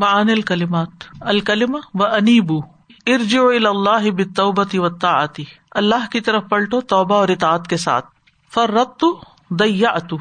معان 0.00 0.30
الکلمات 0.30 1.04
الکلم 1.20 1.78
و 1.94 2.04
انیبو 2.04 2.58
ارج 3.06 3.36
اللہ 3.66 4.10
بتوبت 4.10 4.74
و 4.74 5.06
آتی 5.06 5.44
اللہ 5.70 6.06
کی 6.12 6.20
طرف 6.20 6.42
پلٹو 6.48 6.80
توبہ 6.80 7.14
اور 7.14 7.28
اطاعت 7.28 7.68
کے 7.68 7.76
ساتھ. 7.76 8.06
فر 8.54 8.70
رت 8.70 9.04
دیا 9.50 9.90
اتو 9.90 10.16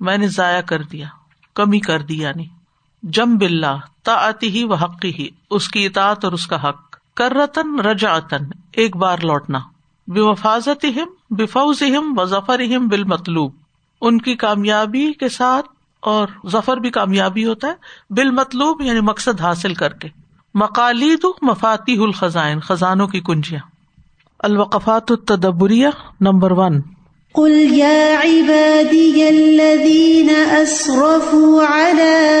میں 0.00 0.18
نے 0.18 0.28
ضائع 0.28 0.60
کر 0.60 0.82
دیا. 0.82 1.06
کمی 1.54 1.80
کر 1.80 1.98
دی 1.98 2.18
یعنی. 2.18 2.44
جم 3.02 3.36
بلّہ 3.36 3.76
تا 4.02 4.14
آتی 4.14 4.48
ہی 4.48 4.64
و 4.64 4.74
حقی 4.74 5.12
ہی 5.18 5.28
اس 5.50 5.68
کی 5.68 5.86
اطاعت 5.86 6.24
اور 6.24 6.32
اس 6.32 6.46
کا 6.46 6.68
حق. 6.68 6.96
کر 7.14 7.32
رتن 7.32 7.80
رجا 7.80 8.18
ایک 8.72 8.96
بار 8.96 9.18
لوٹنا. 9.18 9.58
بے 10.08 10.20
وفاظت 10.20 10.84
ہم 10.84 11.34
بفوز 11.34 11.82
ہم 11.82 12.14
و 12.16 12.24
ظفر 12.24 12.60
ہم 12.60 12.88
بال 12.88 13.04
مطلوب 13.04 13.54
ان 14.00 14.20
کی 14.20 14.34
کامیابی 14.34 15.12
کے 15.12 15.28
ساتھ 15.28 15.66
اور 16.06 16.28
ظفر 16.48 16.76
بھی 16.76 16.90
کامیابی 16.90 17.44
ہوتا 17.44 17.68
ہے 17.68 17.72
بال 18.10 18.30
مطلوب 18.30 18.80
یعنی 18.80 19.00
مقصد 19.00 19.40
حاصل 19.40 19.74
کر 19.74 19.92
کے۔ 19.92 20.08
مقالید 20.54 21.26
مفاتی 21.42 22.02
الخزائن، 22.02 22.60
خزانوں 22.60 23.06
کی 23.06 23.20
کنجیاں۔ 23.20 23.60
الوقفات 24.38 25.10
التدبریہ، 25.10 25.88
نمبر 26.20 26.50
ون۔ 26.50 26.80
قل 27.32 27.78
يا 27.78 28.20
عبادي 28.24 29.22
الذين 29.22 30.30
أسرفوا 30.62 31.68
على 31.68 32.34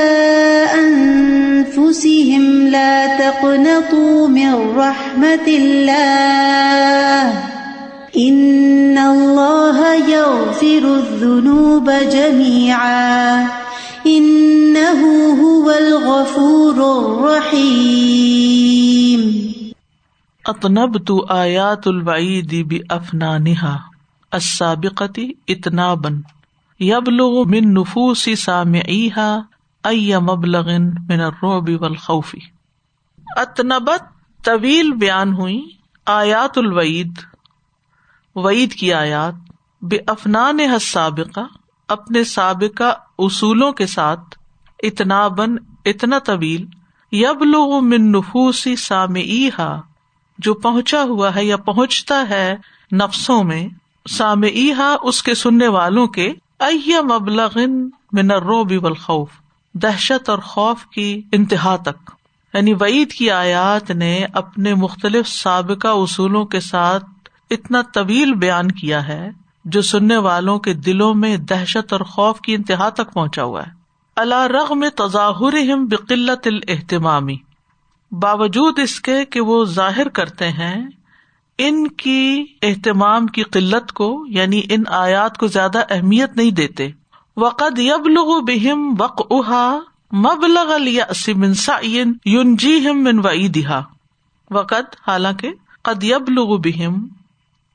أنفسهم 0.74 2.66
لا 2.66 3.06
تقنطوا 3.18 4.28
من 4.28 4.72
رحمة 4.76 5.46
الله 5.46 7.55
إن 8.16 8.98
الله 8.98 9.94
يغفر 10.10 10.84
الذنوب 10.94 11.90
جميعا 12.12 13.48
إنه 14.06 15.00
هو 15.40 15.70
الغفور 15.70 16.80
الرحيم 17.00 18.06
اطنبت 20.46 21.12
آیات 21.28 21.86
الوعید 21.86 22.56
بأفنانها 22.68 23.76
السابقتی 24.32 25.28
اتنا 25.48 25.94
بن 25.94 26.18
یبلغ 26.80 27.38
من 27.48 27.72
نفوسی 27.74 28.36
سامعیہا 28.46 29.30
ای 29.84 30.18
مبلغ 30.18 30.68
من 31.08 31.20
الرعب 31.20 31.70
والخوف. 31.80 32.34
اتنبت 33.36 34.02
طویل 34.44 34.92
بیان 34.92 35.32
ہوئی 35.32 35.60
آیات 36.06 36.58
الوعید 36.58 37.26
وعید 38.36 38.72
کی 38.72 38.92
آیات، 38.92 39.34
بے 39.82 39.96
افنان 40.06 40.58
سابقہ 40.80 41.40
اپنے 41.88 42.24
سابقہ 42.24 42.92
اصولوں 43.18 43.72
کے 43.72 43.86
ساتھ، 43.86 44.38
اتنا 44.82 45.28
بن، 45.28 45.54
اتنا 45.84 46.18
طویل 46.18 46.64
یب 47.12 47.42
لوگ 47.42 47.84
من 47.84 48.12
نفوسی 48.12 48.76
سامعیہا، 48.76 49.80
جو 50.38 50.54
پہنچا 50.54 51.02
ہوا 51.02 51.34
ہے 51.34 51.44
یا 51.44 51.56
پہنچتا 51.56 52.24
ہے 52.30 52.56
نفسوں 52.92 53.44
میں 53.44 53.68
سامعیحا 54.10 54.96
اس 55.02 55.22
کے 55.22 55.34
سننے 55.34 55.68
والوں 55.68 56.06
کے 56.06 56.32
مبلغ 57.02 57.58
من 58.12 58.30
الرعب 58.30 58.72
والخوف، 58.82 59.28
دہشت 59.74 60.28
اور 60.28 60.38
خوف 60.38 60.86
کی 60.86 61.22
انتہا 61.32 61.76
تک۔ 61.76 62.10
یعنی 62.54 62.74
وعید 62.74 63.10
کی 63.10 63.30
آیات 63.30 63.90
نے 63.90 64.26
اپنے 64.32 64.74
مختلف 64.74 65.28
سابقہ 65.28 65.88
اصولوں 65.88 66.44
کے 66.44 66.60
ساتھ 66.60 67.04
اتنا 67.50 67.82
طویل 67.82 68.34
بیان 68.34 68.70
کیا 68.70 69.08
ہے 69.08 69.30
جو 69.64 69.82
سننے 69.82 70.16
والوں 70.16 70.58
کے 70.58 70.72
دلوں 70.74 71.14
میں 71.14 71.36
دہشت 71.36 71.92
اور 71.92 72.00
خوف 72.00 72.40
کی 72.40 72.54
انتہا 72.54 72.88
تک 72.88 73.12
پہنچا 73.12 73.42
ہوا 73.42 73.62
ہے۔ 73.62 73.70
اللہ 74.16 74.42
رغ 74.46 74.78
میں 74.78 74.90
تظاہر 74.90 75.76
بقلت 75.76 76.46
الحتمامی 76.46 77.36
باوجود 78.10 78.78
اس 78.78 79.00
کے 79.00 79.24
کہ 79.24 79.40
وہ 79.40 79.64
ظاہر 79.64 80.08
کرتے 80.08 80.48
ہیں، 80.48 80.86
ان 81.58 81.88
کی 81.88 82.44
اہتمام 82.62 83.26
کی 83.26 83.42
قلت 83.42 83.92
کو 83.92 84.24
یعنی 84.28 84.62
ان 84.70 84.82
آیات 84.88 85.38
کو 85.38 85.46
زیادہ 85.46 85.82
اہمیت 85.90 86.36
نہیں 86.36 86.50
دیتے۔ 86.50 86.88
وقد 87.36 87.78
یب 87.78 88.08
لغ 88.08 88.40
بہم 88.40 88.94
وق 88.98 89.26
اہا 89.30 89.78
مب 90.12 90.44
یون 92.24 92.56
جی 92.56 92.88
ہم 92.88 93.04
من 93.04 93.18
وعیدہ 93.18 93.82
وقت 94.50 94.96
حالانکہ، 95.08 95.50
قد 95.82 96.04
یب 96.04 96.28
لغ 96.28 96.56
بہم 96.56 97.06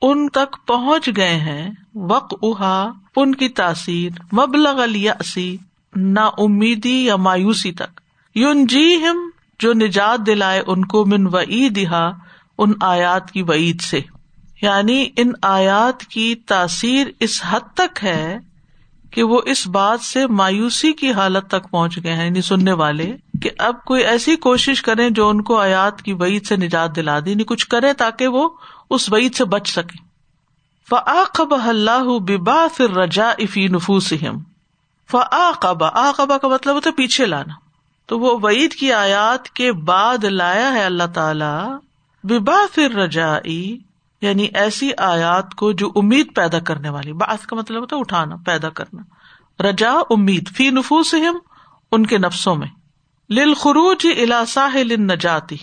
ان 0.02 0.28
تک 0.28 0.66
پہنچ 0.66 1.10
گئے 1.16 1.34
ہیں 1.34 1.70
وق 1.94 2.34
اہا 2.42 2.92
ان 3.16 3.34
کی 3.34 3.48
تاثیر، 3.48 4.34
مبلغ 4.34 4.80
اسی 5.20 5.56
نا 5.96 6.30
امیدی 6.38 7.04
یا 7.04 7.16
مایوسی 7.16 7.72
تک۔ 7.72 8.00
یون 8.34 8.66
جی 8.66 8.96
ہم 8.96 9.30
جو 9.58 9.72
نجات 9.72 10.26
دلائے 10.26 10.62
ان 10.66 10.84
کو 10.84 11.06
من 11.06 11.26
وعیدہ 11.26 12.12
ان 12.58 12.72
آیات 12.80 13.30
کی 13.30 13.42
وعید 13.42 13.80
سے۔ 13.80 14.00
یعنی 14.62 15.08
ان 15.16 15.32
آیات 15.42 16.00
کی 16.00 16.34
تاثیر 16.34 17.06
اس 17.20 17.42
حد 17.50 17.74
تک 17.74 18.04
ہے 18.04 18.38
کہ 19.10 19.22
وہ 19.22 19.40
اس 19.46 19.66
بات 19.66 20.00
سے 20.00 20.26
مایوسی 20.26 20.92
کی 20.92 21.12
حالت 21.12 21.48
تک 21.48 21.70
پہنچ 21.70 21.98
گئے 22.04 22.12
ہیں۔ 22.12 22.24
یعنی 22.24 22.42
سننے 22.42 22.72
والے 22.72 23.16
کہ 23.42 23.50
اب 23.58 23.84
کوئی 23.84 24.04
ایسی 24.04 24.36
کوشش 24.36 24.82
کرے 24.82 25.10
جو 25.10 25.28
ان 25.28 25.42
کو 25.42 25.58
آیات 25.58 26.02
کی 26.02 26.12
وعید 26.12 26.46
سے 26.46 26.56
نجات 26.56 26.96
دلا 26.96 27.18
دی 27.20 27.30
یعنی 27.30 27.44
کچھ 27.44 27.68
کرے 27.68 27.92
تاکہ 27.92 28.28
وہ 28.28 28.48
اس 28.92 29.12
وعید 29.12 29.34
سے 29.34 29.44
بچ 29.44 29.70
سکے 29.70 29.98
فعقب 30.90 31.54
اللہ 31.54 32.18
ببا 32.18 32.66
فر 32.76 32.90
رجا 32.90 33.30
افی 33.30 33.68
نفوس 33.68 34.14
فعقبا 35.10 35.90
آقبا 35.94 36.38
کا 36.38 36.48
مطلب 36.48 36.74
ہوتا 36.74 36.90
ہے 36.90 36.94
پیچھے 36.94 37.26
لانا۔ 37.26 37.54
تو 38.06 38.18
وہ 38.18 38.38
وعید 38.42 38.74
کی 38.74 38.92
آیات 38.92 39.50
کے 39.50 39.72
بعد 39.72 40.24
لایا 40.24 40.72
ہے 40.72 40.84
اللہ 40.84 41.02
تعالی۔ 41.14 41.72
ببا 42.22 42.56
فر 42.74 42.94
رجائی 42.94 43.78
یعنی 44.20 44.48
ایسی 44.54 44.90
آیات 44.98 45.54
کو 45.54 45.72
جو 45.72 45.92
امید 45.96 46.34
پیدا 46.34 46.58
کرنے 46.58 46.88
والی۔ 46.88 47.12
بات 47.12 47.46
کا 47.46 47.56
مطلب 47.56 47.80
ہوتا 47.80 47.96
ہے 47.96 48.00
اٹھانا، 48.00 48.36
پیدا 48.46 48.68
کرنا۔ 48.68 49.02
رجا 49.62 49.92
امید۔ 50.10 50.48
فی 50.56 50.70
نفوس 50.70 51.14
ان 51.92 52.06
کے 52.06 52.18
نفسوں 52.18 52.56
میں۔ 52.56 52.68
لل 53.30 53.54
خروج 53.54 54.06
الا 54.18 54.44
ساحل 54.44 55.00
نجاتی 55.00 55.56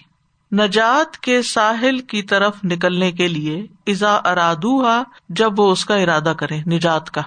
نجات 0.52 1.18
کے 1.18 1.42
ساحل 1.42 2.00
کی 2.00 2.22
طرف 2.22 2.56
نکلنے 2.64 3.12
کے 3.12 3.28
لیے 3.28 3.66
ازا 3.88 4.16
ارادو 4.16 4.84
جب 5.30 5.60
وہ 5.60 5.72
اس 5.72 5.86
کا 5.86 5.96
ارادہ 5.96 6.34
کرے، 6.38 6.58
نجات 6.58 7.12
کا۔ 7.12 7.22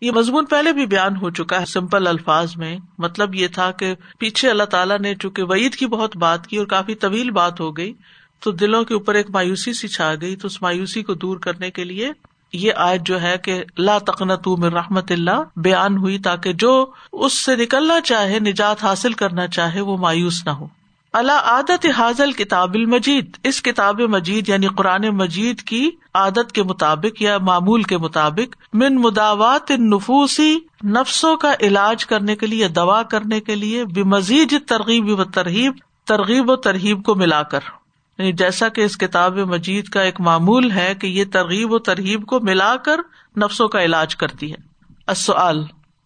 یہ 0.00 0.10
مضمون 0.10 0.44
پہلے 0.44 0.72
بھی 0.72 0.86
بیان 0.86 1.16
ہو 1.16 1.30
چکا 1.30 1.60
ہے، 1.60 1.66
سمپل 1.66 2.06
الفاظ 2.06 2.56
میں۔ 2.56 2.76
مطلب 2.98 3.34
یہ 3.34 3.46
تھا 3.48 3.70
کہ 3.70 3.94
پیچھے 4.18 4.50
اللہ 4.50 4.62
تعالیٰ 4.62 4.98
نے 4.98 5.14
چونکہ 5.14 5.42
وعید 5.42 5.74
کی 5.74 5.86
بہت 5.86 6.16
بات 6.16 6.46
کی 6.46 6.56
اور 6.56 6.66
کافی 6.66 6.94
طویل 6.94 7.30
بات 7.30 7.60
ہو 7.60 7.76
گئی، 7.76 7.92
تو 8.40 8.50
دلوں 8.50 8.84
کے 8.84 8.94
اوپر 8.94 9.14
ایک 9.14 9.30
مایوسی 9.30 9.72
سی 9.72 9.88
چھا 9.88 10.14
گئی۔ 10.20 10.36
تو 10.36 10.46
اس 10.46 10.62
مایوسی 10.62 11.02
کو 11.02 11.14
دور 11.14 11.36
کرنے 11.36 11.70
کے 11.70 11.84
لیے 11.84 12.10
یہ 12.52 12.72
آج 12.76 13.06
جو 13.06 13.22
ہے 13.22 13.38
کہ 13.38 13.64
لا 13.78 13.98
تقنت 13.98 14.48
میں 14.48 14.70
رحمت 14.70 15.12
اللہ، 15.12 15.42
بیان 15.56 15.96
ہوئی 15.96 16.18
تاکہ 16.18 16.52
جو 16.52 16.86
اس 17.12 17.32
سے 17.32 17.56
نکلنا 17.56 18.00
چاہے، 18.00 18.38
نجات 18.38 18.84
حاصل 18.84 19.12
کرنا 19.12 19.46
چاہے، 19.46 19.80
وہ 19.80 19.96
مایوس 19.96 20.46
نہ 20.46 20.50
ہو۔ 20.50 20.66
اللہ 21.14 21.32
عادت 21.32 21.86
حاضل 21.96 22.32
کتاب 22.32 22.74
المجید۔ 22.74 23.36
اس 23.42 23.62
کتاب 23.62 24.00
مجید 24.00 24.48
یعنی 24.48 24.66
قرآن 24.66 25.08
مجید 25.08 25.62
کی 25.62 25.90
عادت 26.14 26.52
کے 26.52 26.62
مطابق 26.62 27.22
یا 27.22 27.38
معمول 27.38 27.82
کے 27.82 27.98
مطابق 27.98 28.74
من 28.74 28.94
مداوات 28.94 29.70
نفوسی 29.70 30.58
نفسوں 30.84 31.36
کا 31.36 31.54
علاج 31.60 32.06
کرنے 32.06 32.36
کے 32.36 32.46
لیے، 32.46 32.68
دوا 32.68 33.02
کرنے 33.02 33.40
کے 33.40 33.54
لیے 33.54 33.84
بے 33.84 34.02
مزید 34.02 34.54
ترغیب 34.66 35.20
و 35.20 35.24
ترغیب 35.24 35.72
ترغیب 36.06 36.50
و 36.50 36.56
ترغیب 36.56 37.04
کو 37.04 37.14
ملا 37.14 37.42
کر۔ 37.42 37.60
یعنی 38.18 38.32
جیسا 38.32 38.68
کہ 38.68 38.80
اس 38.80 38.96
کتاب 38.96 39.38
مجید 39.38 39.88
کا 39.88 40.02
ایک 40.02 40.20
معمول 40.20 40.70
ہے 40.70 40.94
کہ 40.94 41.06
یہ 41.06 41.24
ترغیب 41.32 41.72
و 41.72 41.78
ترغیب 41.78 42.26
کو 42.26 42.40
ملا 42.40 42.76
کر 42.76 43.00
نفسوں 43.36 43.68
کا 43.68 43.84
علاج 43.84 44.16
کرتی 44.16 44.52
ہے۔ 44.52 44.74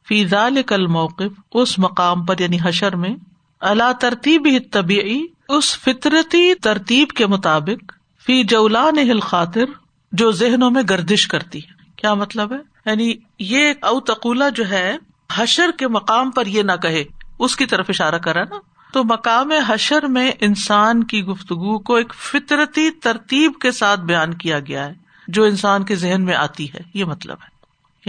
فی 0.09 0.25
کل 0.67 0.87
موقف 0.87 1.41
اس 1.55 1.79
مقام 1.79 2.25
پر 2.25 2.41
یعنی 2.41 2.59
حشر 2.63 2.97
میں 2.97 3.15
اللہ 3.61 3.93
ترتیب 4.01 4.49
طبی 4.71 5.27
اس 5.53 5.79
فطرتی 5.79 6.55
ترتیب 6.55 7.09
کے 7.09 7.27
مطابق 7.27 7.93
فی 8.27 8.45
جولان 8.45 9.21
خاطر 9.21 9.65
جو 10.13 10.31
ذہنوں 10.31 10.71
میں 10.71 10.83
گردش 10.91 11.29
کرتی 11.29 11.59
ہے۔ 11.59 11.93
کیا 11.97 12.15
مطلب 12.15 12.53
ہے؟ 12.53 12.91
یعنی 12.91 13.15
یہ 13.39 13.73
اوتقولہ 13.81 14.45
جو 14.55 14.69
ہے، 14.69 14.97
حشر 15.33 15.71
کے 15.79 15.89
مقام 15.89 16.31
پر 16.31 16.47
یہ 16.47 16.63
نہ 16.63 16.73
کہے۔ 16.83 17.05
اس 17.39 17.57
کی 17.57 17.67
طرف 17.67 17.87
اشارہ 17.89 18.15
کرا 18.15 18.45
نا۔ 18.45 18.57
تو 18.93 19.05
مقام 19.05 19.51
حشر 19.67 20.07
میں 20.07 20.33
انسان 20.41 21.05
کی 21.05 21.25
گفتگو 21.25 21.79
کو 21.79 21.95
ایک 21.95 22.15
فطرتی 22.15 22.91
ترتیب 22.91 23.53
کے 23.61 23.71
ساتھ 23.71 24.01
بیان 24.01 24.35
کیا 24.35 24.59
گیا 24.59 24.87
ہے، 24.87 24.95
جو 25.29 25.45
انسان 25.45 25.85
کے 25.85 25.95
ذہن 25.95 26.25
میں 26.25 26.35
آتی 26.35 26.73
ہے۔ 26.75 26.81
یہ 26.95 27.05
مطلب 27.05 27.37
ہے۔ 27.43 27.53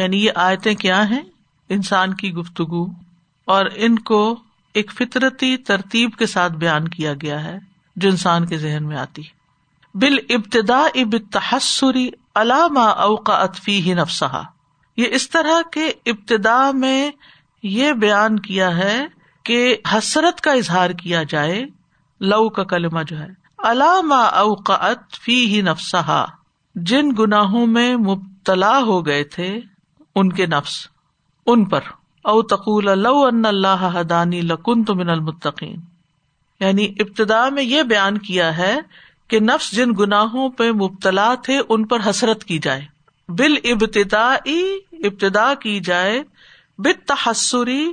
یعنی 0.02 0.26
یہ 0.26 0.32
آیتیں 0.36 0.76
کیا 0.76 1.10
ہیں؟ 1.10 1.22
انسان 1.70 2.14
کی 2.14 2.34
گفتگو 2.34 2.88
اور 3.46 3.66
ان 3.76 4.00
کو 4.00 4.40
ایک 4.74 4.92
فطرتی 4.92 5.58
ترتیب 5.58 6.10
کے 6.18 6.26
ساتھ 6.26 6.54
بیان 6.54 6.88
کیا 6.88 7.14
گیا 7.14 7.44
ہے 7.44 7.58
جو 7.96 8.10
انسان 8.10 8.46
کے 8.46 8.58
ذہن 8.58 8.88
میں 8.88 8.98
آتی 8.98 9.22
بال 9.94 10.18
ابتدا 10.30 10.80
اب 10.96 11.16
تحسری 11.32 12.10
علامہ 12.36 12.80
اوقا 12.80 13.34
اطفی 13.34 13.82
ہی 13.82 13.94
نفسا 13.94 14.42
یہ 14.98 15.06
اس 15.12 15.30
طرح 15.30 15.70
کے 15.72 15.88
ابتدا 16.06 16.72
میں 16.72 17.12
یہ 17.64 17.92
بیان 17.92 18.40
کیا 18.40 18.78
ہے 18.78 19.08
کہ 19.46 19.78
حسرت 19.94 20.42
کا 20.42 20.52
اظہار 20.52 20.90
کیا 20.90 21.24
جائے۔ 21.24 21.66
لو 22.22 22.50
کا 22.50 22.64
کلمہ 22.64 23.00
جو 23.08 23.20
ہے۔ 23.20 23.28
علامہ 23.58 24.14
اوقات 24.14 25.12
فی 25.12 25.56
ہی 25.56 25.62
نفسا 25.62 26.26
جن 26.76 27.10
گناہوں 27.20 27.68
میں 27.68 27.96
مبتلا 27.96 28.80
ہو 28.80 29.06
گئے 29.06 29.24
تھے، 29.24 29.60
ان 30.16 30.34
کے 30.34 30.46
نفس، 30.46 30.88
ان 31.46 31.66
پر۔ 31.66 31.82
او 32.24 32.42
تقول 32.42 32.90
ان 33.06 33.46
اللہ 33.46 33.90
حدانی 33.94 34.42
لکن 34.42 34.84
تو 34.84 34.96
من 34.96 35.10
المتقین۔ 35.10 35.80
یعنی 36.60 36.94
ابتدا 37.00 37.50
میں 37.50 37.64
یہ 37.64 37.84
بیان 37.84 38.18
کیا 38.18 38.58
ہے 38.58 38.76
کہ 39.28 39.40
نفس 39.40 39.72
جن 39.72 39.92
گناہوں 40.00 40.50
پہ 40.50 40.72
مبتلا 40.72 41.36
تھے 41.36 41.60
ان 41.70 41.88
پر 41.88 42.10
حسرت 42.10 42.44
کی 42.44 42.60
جائے۔ 42.60 42.86
بال 43.28 43.56
ابتدا 43.64 44.36
ابتدا 44.92 45.54
کی 45.54 45.80
جائے 45.80 46.24
بت 46.78 47.08
تحسری 47.08 47.92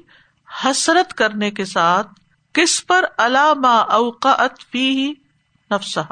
حسرت 0.65 1.15
کرنے 1.15 1.51
کے 1.51 1.65
ساتھ 1.65 2.09
کس 2.53 2.87
پر 2.87 3.05
علامہ 3.19 3.67
اوقات 3.67 4.63
فی 4.71 5.13
نفسا 5.71 6.03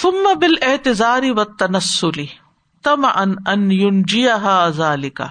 فم 0.00 0.38
بل 0.40 0.54
احتزاری 0.62 1.30
و 1.30 1.44
تنسلی 1.44 2.26
تم 2.82 3.04
ان 3.04 3.34
ان 3.46 4.02
ذالکا 4.70 5.28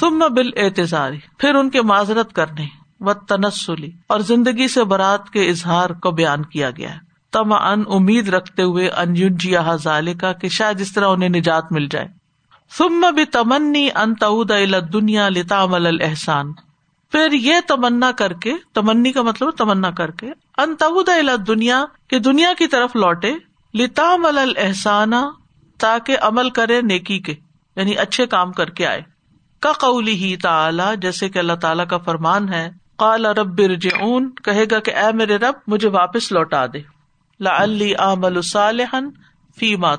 ثم 0.00 0.24
بل 0.34 0.50
احتزاری 0.56 1.18
پھر 1.38 1.54
ان 1.54 1.70
کے 1.70 1.82
معذرت 1.82 2.32
کرنے 2.32 2.66
و 3.00 3.14
تنسلی 3.14 3.90
اور 4.06 4.20
زندگی 4.20 4.68
سے 4.68 4.84
برات 4.84 5.30
کے 5.30 5.48
اظہار 5.48 5.90
کو 5.90 6.10
بیان 6.10 6.44
کیا 6.44 6.70
گیا۔ 6.70 6.94
ہے 6.94 6.98
تم 7.32 7.52
ان 7.52 7.82
امید 7.88 8.28
رکھتے 8.28 8.62
ہوئے 8.62 8.88
ان 8.88 9.16
یونجیا 9.16 9.76
ذالکا، 9.76 10.32
کہ 10.32 10.48
شاید 10.48 10.80
اس 10.80 10.92
طرح 10.92 11.08
انہیں 11.08 11.28
نجات 11.28 11.72
مل 11.72 11.86
جائے۔ 11.86 12.08
ثم 12.72 13.06
بھی 13.14 13.24
تمنی 13.24 13.88
ان 13.94 14.14
تعود 14.14 14.50
دنیا 14.92 15.28
لتام 15.28 15.74
الحسان 15.74 16.52
پھر 17.12 17.32
یہ 17.32 17.54
تمنا 17.68 18.10
کر 18.12 18.32
کے، 18.32 18.54
تمنی 18.74 19.12
کا 19.12 19.22
مطلب 19.22 19.50
تمنا 19.50 19.90
کر 19.90 20.10
کے 20.10 20.30
انتہد 20.58 21.10
دنیا 21.46 21.84
کے 22.08 22.18
دنیا 22.18 22.52
کی 22.58 22.66
طرف 22.66 22.96
لوٹے 22.96 23.34
لتام 23.74 24.26
الحسان 24.26 25.12
تاکہ 25.78 26.16
عمل 26.20 26.50
کرے 26.50 26.80
نیکی 26.80 27.18
کے 27.18 27.34
یعنی 27.76 27.96
اچھے 27.96 28.26
کام 28.26 28.52
کر 28.52 28.70
کے 28.70 28.86
آئے۔ 28.86 29.15
کا 29.66 29.72
قولی 29.72 30.14
ہی 30.14 30.36
جیسے 31.02 31.28
کہ 31.28 31.38
اللہ 31.38 31.52
تعالیٰ 31.52 31.86
کا 31.86 31.98
فرمان 31.98 32.48
ہے 32.48 32.70
کال 32.96 33.26
رب 33.26 33.60
رجعون 33.60 34.30
کہے 34.44 34.64
گا 34.70 34.80
کہ 34.80 34.94
اے 34.94 35.12
میرے 35.12 35.36
رب، 35.36 35.54
مجھے 35.66 35.88
واپس 35.88 36.32
لوٹا 36.32 36.66
دے۔ 36.66 36.78
لی 37.66 37.94
عمل 37.94 38.42
صالحن 38.42 39.10
فی 39.58 39.76
ما 39.76 39.94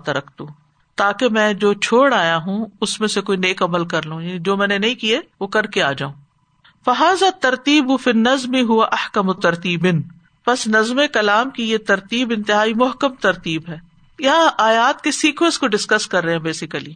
تاکہ 0.95 1.29
میں 1.29 1.53
جو 1.53 1.73
چھوڑ 1.73 2.13
آیا 2.13 2.37
ہوں، 2.37 2.65
اس 2.81 2.99
میں 2.99 3.07
سے 3.07 3.21
کوئی 3.21 3.37
نیک 3.37 3.63
عمل 3.63 3.85
کر 3.85 4.05
لوں 4.05 4.21
یعنی 4.21 4.39
جو 4.39 4.57
میں 4.57 4.67
نے 4.67 4.77
نہیں 4.77 4.95
کیے، 4.95 5.19
وہ 5.39 5.47
کر 5.47 5.65
کے 5.65 5.83
آ 5.83 5.91
جاؤں۔ 5.91 6.13
فحاظ 6.85 7.23
ترتیب 7.39 7.91
فن 8.03 8.23
نظم 8.23 8.55
ہوا 8.69 8.85
احکم 8.85 9.33
ترتیب 9.33 9.85
بس 10.47 10.67
نظم 10.67 10.99
کلام 11.13 11.49
کی 11.49 11.71
یہ 11.71 11.77
ترتیب 11.77 12.33
انتہائی 12.35 12.73
محکم 12.73 13.15
ترتیب 13.15 13.61
ہے۔ 13.67 13.77
یہاں 14.19 14.49
آیات 14.57 15.01
کے 15.01 15.11
سیکوینس 15.11 15.59
کو 15.59 15.67
ڈسکس 15.67 16.07
کر 16.07 16.23
رہے 16.23 16.31
ہیں 16.31 16.39
بیسیکلی 16.39 16.93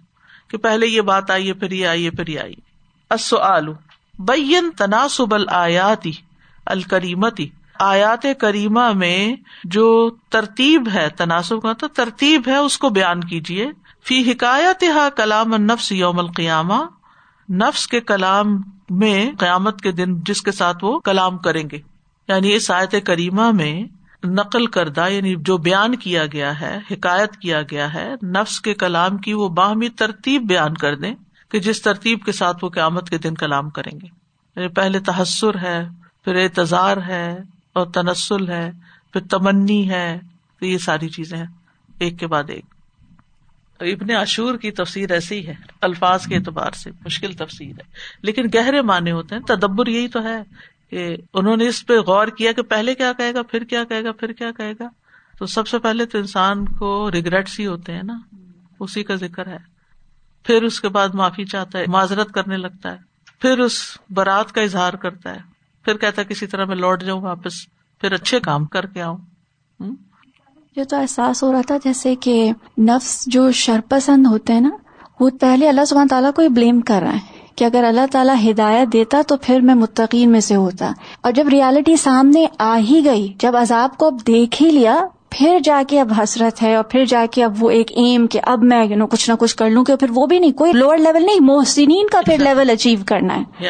کہ 0.52 0.58
پہلے 0.58 0.88
یہ 0.88 1.02
بات 1.02 1.32
آئیے 1.32 1.54
پھر 1.54 1.72
یہ 1.72 1.88
آئیے 1.88 2.12
پھر 2.12 2.28
یہ 2.28 2.40
آئیے 2.40 2.72
آلو 3.42 3.74
بین 4.20 4.70
تناسب 4.78 5.34
الآیاتی 5.34 6.12
الکریمتی 6.66 7.50
آیات 7.80 8.26
کریمہ 8.40 8.92
میں 8.92 9.36
جو 9.64 10.10
ترتیب 10.30 10.90
ہے، 10.94 11.10
تناسب 11.10 11.62
کا 11.62 11.74
تو 11.74 11.88
ترتیب 11.88 12.42
ہے، 12.48 12.56
اس 12.56 12.78
کو 12.78 12.90
بیان 12.90 13.24
کیجیے 13.24 13.72
فی 14.06 14.32
حکایت 14.32 14.84
ہا 14.84 15.10
کلام 15.10 15.56
نفس 15.56 15.92
یوم 15.92 16.20
القیامہ۔ 16.20 16.84
نفس 17.50 17.88
کے 17.88 18.02
کلام 18.02 18.46
میں 18.90 19.32
قیامت 19.40 19.82
کے 19.82 19.92
دن 19.92 20.20
جس 20.20 20.42
کے 20.42 20.52
ساتھ 20.52 20.84
وہ 20.84 21.00
کلام 21.00 21.38
کریں 21.38 21.70
گے۔ 21.72 21.80
یعنی 22.28 22.54
اس 22.54 22.72
آیت 22.72 22.96
کریمہ 23.06 23.52
میں 23.52 23.84
نقل 24.24 24.68
کردہ 24.68 25.06
یعنی 25.10 25.36
جو 25.38 25.58
بیان 25.58 25.96
کیا 25.96 26.26
گیا 26.26 26.60
ہے، 26.60 26.80
حکایت 26.92 27.38
کیا 27.38 27.62
گیا 27.62 27.94
ہے، 27.94 28.14
نفس 28.24 28.62
کے 28.62 28.74
کلام 28.74 29.18
کی 29.18 29.34
وہ 29.34 29.50
باہمی 29.50 29.90
ترتیب 29.90 30.42
بیان 30.42 30.74
کر 30.74 30.96
دیں 30.96 31.16
کہ 31.52 31.60
جس 31.60 31.82
ترتیب 31.82 32.26
کے 32.26 32.32
ساتھ 32.32 32.64
وہ 32.64 32.70
قیامت 32.70 33.10
کے 33.10 33.18
دن 33.18 33.36
کلام 33.36 33.70
کریں 33.70 34.00
گے۔ 34.02 34.08
یعنی 34.56 34.68
پہلے 34.68 35.00
تحسر 35.00 35.58
ہے، 35.62 35.88
پھر 36.24 36.36
اعتظار 36.36 36.98
ہے 37.08 37.38
اور 37.74 37.88
تنسل 37.88 38.50
ہے، 38.50 38.72
پھر 39.14 39.22
تمنی 39.22 39.90
ہے 39.90 40.20
تو 40.60 40.66
یہ 40.66 40.78
ساری 40.78 41.10
چیزیں 41.10 41.38
ہیں، 41.38 41.46
ایک 42.00 42.20
کے 42.20 42.28
بعد 42.28 42.44
ایک۔ 42.48 42.66
ابن 43.80 44.12
عشور 44.12 44.58
کی 44.58 44.72
تفسیر 44.72 45.12
ایسی 45.12 45.48
ہے، 45.48 45.54
الفاظ 45.82 46.28
کے 46.28 46.36
اعتبار 46.36 46.72
سے 46.72 46.92
مشکل 47.06 47.34
تفسیر 47.34 47.70
ہے۔ 47.70 47.84
لیکن 48.22 48.44
گہرے 48.54 48.82
معنی 48.82 49.12
ہوتے 49.12 49.36
ہیں، 49.36 49.42
تدبر 49.42 49.88
یہی 49.88 50.08
تو 50.08 50.24
ہے۔ 50.24 50.44
کہ 50.92 51.18
انہوں 51.34 51.58
نے 51.58 51.68
اس 51.68 51.86
پہ 51.86 52.00
غور 52.00 52.28
کیا 52.28 52.52
کہ 52.52 52.62
پہلے 52.62 52.96
کیا 52.96 53.14
کہے 53.14 53.34
گا، 53.34 53.42
پھر 53.42 53.64
کیا 53.64 53.84
کہے 53.84 54.04
گا، 54.04 54.12
پھر 54.12 54.32
کیا 54.32 54.52
کہے 54.52 54.74
گا۔ 54.80 54.90
تو 55.40 55.46
سب 55.46 55.68
سے 55.68 55.80
پہلے 55.80 56.06
تو 56.06 56.18
انسان 56.18 56.66
کو 56.66 57.12
ریگریٹس 57.12 57.60
ہی 57.60 57.68
ہوتے 57.68 57.94
ہیں 57.94 58.04
نا۔ 58.04 58.20
اسی 58.80 59.04
کا 59.04 59.16
ذکر 59.16 59.48
ہے۔ 59.48 59.58
پھر 60.44 60.64
اس 60.64 60.82
کے 60.82 60.90
بعد 60.90 61.10
معافی 61.10 61.46
چاہتا 61.46 61.80
ہے، 61.80 61.84
معذرت 61.88 62.32
کرنے 62.32 62.58
لگتا 62.58 62.92
ہے۔ 62.92 62.98
پھر 63.40 63.60
اس 63.60 63.98
برات 64.10 64.52
کا 64.52 64.62
اظہار 64.62 64.94
کرتا 64.94 65.36
ہے۔ 65.36 65.40
پھر 65.86 65.98
کہتا 65.98 66.22
ہے 66.22 66.28
کسی 66.30 66.48
طرح 66.48 66.66
میں 66.66 66.76
لوٹ 66.76 67.04
جاؤں 67.04 67.22
واپس۔ 67.22 67.54
پھر 68.02 68.12
اچھے 68.12 68.40
کام 68.40 68.66
کر 68.66 68.86
کے 68.86 69.02
آؤں۔ 69.02 69.18
جو 70.76 70.84
تو 70.90 70.98
احساس 70.98 71.44
ہو 71.44 71.52
رہا 71.52 71.62
تھا 71.68 71.78
جیسے 71.84 72.16
کہ 72.16 72.52
نفس 72.78 73.26
جو 73.28 73.52
شرپسند 73.52 74.28
ہوتے 74.28 74.54
ہیں 74.54 74.62
نا، 74.62 74.70
وہ 75.20 75.30
پہلے 75.30 75.70
اللہ 75.70 75.86
سبحانہ 75.86 76.08
تعالیٰ 76.08 76.34
کو 76.34 76.42
ہی 76.42 76.50
بلیم 76.50 76.82
کر 76.82 77.00
رہا 77.02 77.14
ہے 77.14 77.41
کہ 77.62 77.66
اگر 77.66 77.84
اللہ 77.84 78.06
تعالیٰ 78.12 78.36
ہدایت 78.50 78.94
دیتا 78.94 79.22
تو 79.28 79.38
پھر 79.38 79.60
میں 79.60 79.76
متقین 79.76 80.32
میں 80.32 80.40
سے 80.40 80.56
ہوتا۔ 80.56 80.92
اور 81.22 81.32
جب 81.32 81.48
ریالٹی 81.48 81.96
سامنے 81.96 82.46
آ 82.60 82.78
ہی 82.78 83.02
گئی 83.06 83.34
جب 83.40 83.56
عذاب 83.56 83.98
کو 83.98 84.08
اب 84.08 84.28
دیکھ 84.28 84.64
ہی 84.64 84.72
لیا 84.72 85.06
پھر 85.30 85.58
جا 85.64 85.84
کے 85.88 86.02
اب 86.02 86.14
حسرت 86.24 86.64
ہے 86.64 86.76
اور 86.76 86.84
پھر 86.84 87.06
جا 87.06 87.26
کے 87.32 87.44
اب 87.44 87.64
وہ 87.64 87.70
ایک 87.70 87.92
ایم 87.96 88.28
کہ 88.28 88.40
اب 88.44 88.64
میں 88.64 88.86
یو 88.86 88.98
نو 88.98 89.08
کچھ 89.08 89.30
نہ 89.30 89.36
کچھ 89.36 89.56
کر 89.56 89.70
لوں 89.70 89.84
کہ 89.84 89.96
پھر 89.96 90.08
وہ 90.16 90.26
بھی 90.26 90.40
نہیں 90.40 90.52
کوئی 90.52 90.74
لوور 90.74 90.98
لیول 90.98 91.26
نہیں 91.26 91.40
محسنین 91.40 92.08
کا 92.12 92.22
پھر 92.26 92.38
لیول 92.38 92.70
اچیو 92.70 93.00
کرنا 93.06 93.38
ہے۔ 93.38 93.70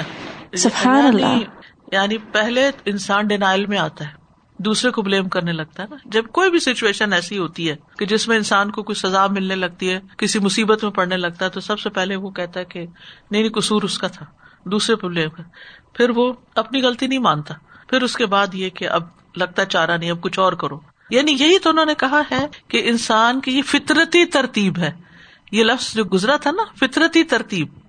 سبحان 0.57 1.05
یعنی- 1.05 1.31
اللہ۔ 1.31 1.43
یعنی 1.91 2.17
پہلے 2.17 2.71
انسان 2.85 3.27
ڈینائل 3.27 3.65
میں 3.65 3.77
آتا 3.77 4.05
ہے۔ 4.05 4.20
دوسرے 4.65 4.91
کو 4.91 5.01
بلیم 5.01 5.29
کرنے 5.29 5.51
لگتا 5.51 5.83
ہے 5.83 5.87
نا۔ 5.89 5.95
جب 6.05 6.25
کوئی 6.25 6.51
بھی 6.51 6.59
سچویشن 6.59 7.13
ایسی 7.13 7.37
ہوتی 7.37 7.69
ہے 7.69 7.75
کہ 7.99 8.05
جس 8.05 8.27
میں 8.27 8.37
انسان 8.37 8.71
کو 8.71 8.83
کوئی 8.83 8.95
سزا 8.95 9.27
ملنے 9.27 9.55
لگتی 9.55 9.93
ہے، 9.93 9.99
کسی 10.17 10.39
مصیبت 10.39 10.83
میں 10.83 10.91
پڑنے 10.91 11.17
لگتا 11.17 11.45
ہے، 11.45 11.49
تو 11.49 11.59
سب 11.59 11.79
سے 11.79 11.89
پہلے 11.89 12.15
وہ 12.15 12.29
کہتا 12.29 12.59
ہے 12.59 12.65
کہ 12.65 12.85
نہیں 13.31 13.49
قصور 13.49 13.83
اس 13.83 13.97
کا 13.97 14.07
تھا، 14.07 14.25
دوسرے 14.65 14.95
پہ 14.95 15.07
بلیم 15.07 15.29
کر۔ 15.29 15.43
پھر 15.93 16.09
وہ 16.09 16.33
اپنی 16.55 16.81
غلطی 16.81 17.07
نہیں 17.07 17.19
مانتا۔ 17.19 17.53
پھر 17.87 18.01
اس 18.01 18.15
کے 18.15 18.25
بعد 18.25 18.47
یہ 18.53 18.69
کہ 18.69 18.89
اب 18.89 19.03
لگتا 19.35 19.65
چارہ 19.65 19.97
نہیں، 19.97 20.11
اب 20.11 20.21
کچھ 20.21 20.39
اور 20.39 20.53
کرو۔ 20.53 20.79
یعنی 21.09 21.31
یہی 21.31 21.59
تو 21.59 21.69
انہوں 21.69 21.85
نے 21.85 21.93
کہا 21.95 22.21
ہے 22.31 22.47
کہ 22.67 22.81
انسان 22.85 23.41
کی 23.41 23.51
یہ 23.51 23.61
فطرتی 23.61 24.25
ترتیب 24.25 24.77
ہے۔ 24.77 24.91
یہ 25.51 25.63
لفظ 25.63 25.95
جو 25.95 26.03
گزرا 26.03 26.35
تھا 26.35 26.51
نا، 26.51 26.63
فطرتی 26.79 27.23
ترتیب۔ 27.23 27.80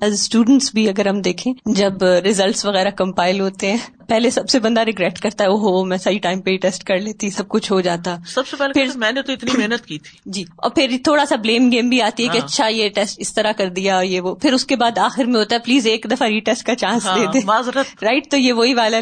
ایز 0.00 0.12
اسٹوڈینٹس 0.12 0.74
بھی 0.74 0.88
اگر 0.88 1.06
ہم 1.06 1.20
دیکھیں 1.20 1.52
جب 1.66 2.02
ریزلٹس 2.02 2.64
وغیرہ 2.64 2.90
کمپائل 2.90 3.40
ہوتے 3.40 3.70
ہیں 3.70 3.78
پہلے 4.08 4.30
سب 4.30 4.48
سے 4.48 4.58
بندہ 4.58 4.80
ریگریٹ 4.80 5.18
کرتا 5.18 5.44
ہے 5.44 5.48
ہو 5.48 5.84
میں 5.84 5.96
صحیح 5.98 6.18
ٹائم 6.22 6.40
پہ 6.40 6.56
ٹیسٹ 6.56 6.84
کر 6.84 6.98
لیتی 6.98 7.30
سب 7.30 7.48
کچھ 7.48 7.72
ہو 7.72 7.80
جاتا۔ 7.80 8.16
سب 8.26 8.46
سے 8.46 8.56
پہلے 8.56 8.72
پھر 8.72 8.98
میں 8.98 9.12
نے 9.12 9.22
تو 9.22 9.32
اتنی 9.32 9.50
محنت 9.58 9.86
کی 9.86 9.98
تھی۔ 9.98 10.18
جی 10.26 10.44
اور 10.56 10.70
پھر 10.70 10.96
تھوڑا 11.04 11.26
سا 11.26 11.36
بلیم 11.36 11.70
گیم 11.72 11.88
بھی 11.88 12.02
آتی 12.02 12.22
ہے 12.22 12.28
کہ 12.28 12.38
ہاں۔ 12.38 12.46
اچھا 12.46 12.66
یہ 12.66 12.88
ٹیسٹ 12.88 13.20
اس 13.20 13.34
طرح 13.34 13.52
کر 13.52 13.68
دیا 13.68 14.00
یہ 14.00 14.20
وہ۔ 14.20 14.34
پھر 14.34 14.52
اس 14.52 14.64
کے 14.66 14.76
بعد 14.76 14.98
آخر 14.98 15.24
میں 15.24 15.40
ہوتا 15.40 15.54
ہے 15.54 15.60
پلیز 15.60 15.86
ایک 15.86 16.06
دفعہ 16.10 16.28
ری 16.28 16.40
ٹیسٹ 16.40 16.66
کا 16.66 16.74
چانس 16.74 17.04
دے 17.04 17.24
ہاں، 17.24 17.32
دے۔ 17.32 17.80
رائٹ 18.02 18.30
تو 18.30 18.36
یہ 18.36 18.52
وہی 18.52 18.74
والا 18.74 18.98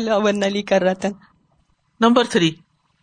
علی 0.47 0.63
کر 0.63 0.83
رہا 0.83 0.93
تھا۔ 0.93 1.09
نمبر 2.01 2.25
تھری 2.25 2.51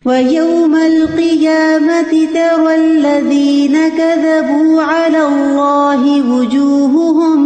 ويوم 0.06 0.74
القيامة 0.74 2.12
ترى 2.34 2.74
الذين 2.74 3.88
كذبوا 3.88 4.82
على 4.82 5.22
الله 5.28 6.02
وجوههم 6.30 7.40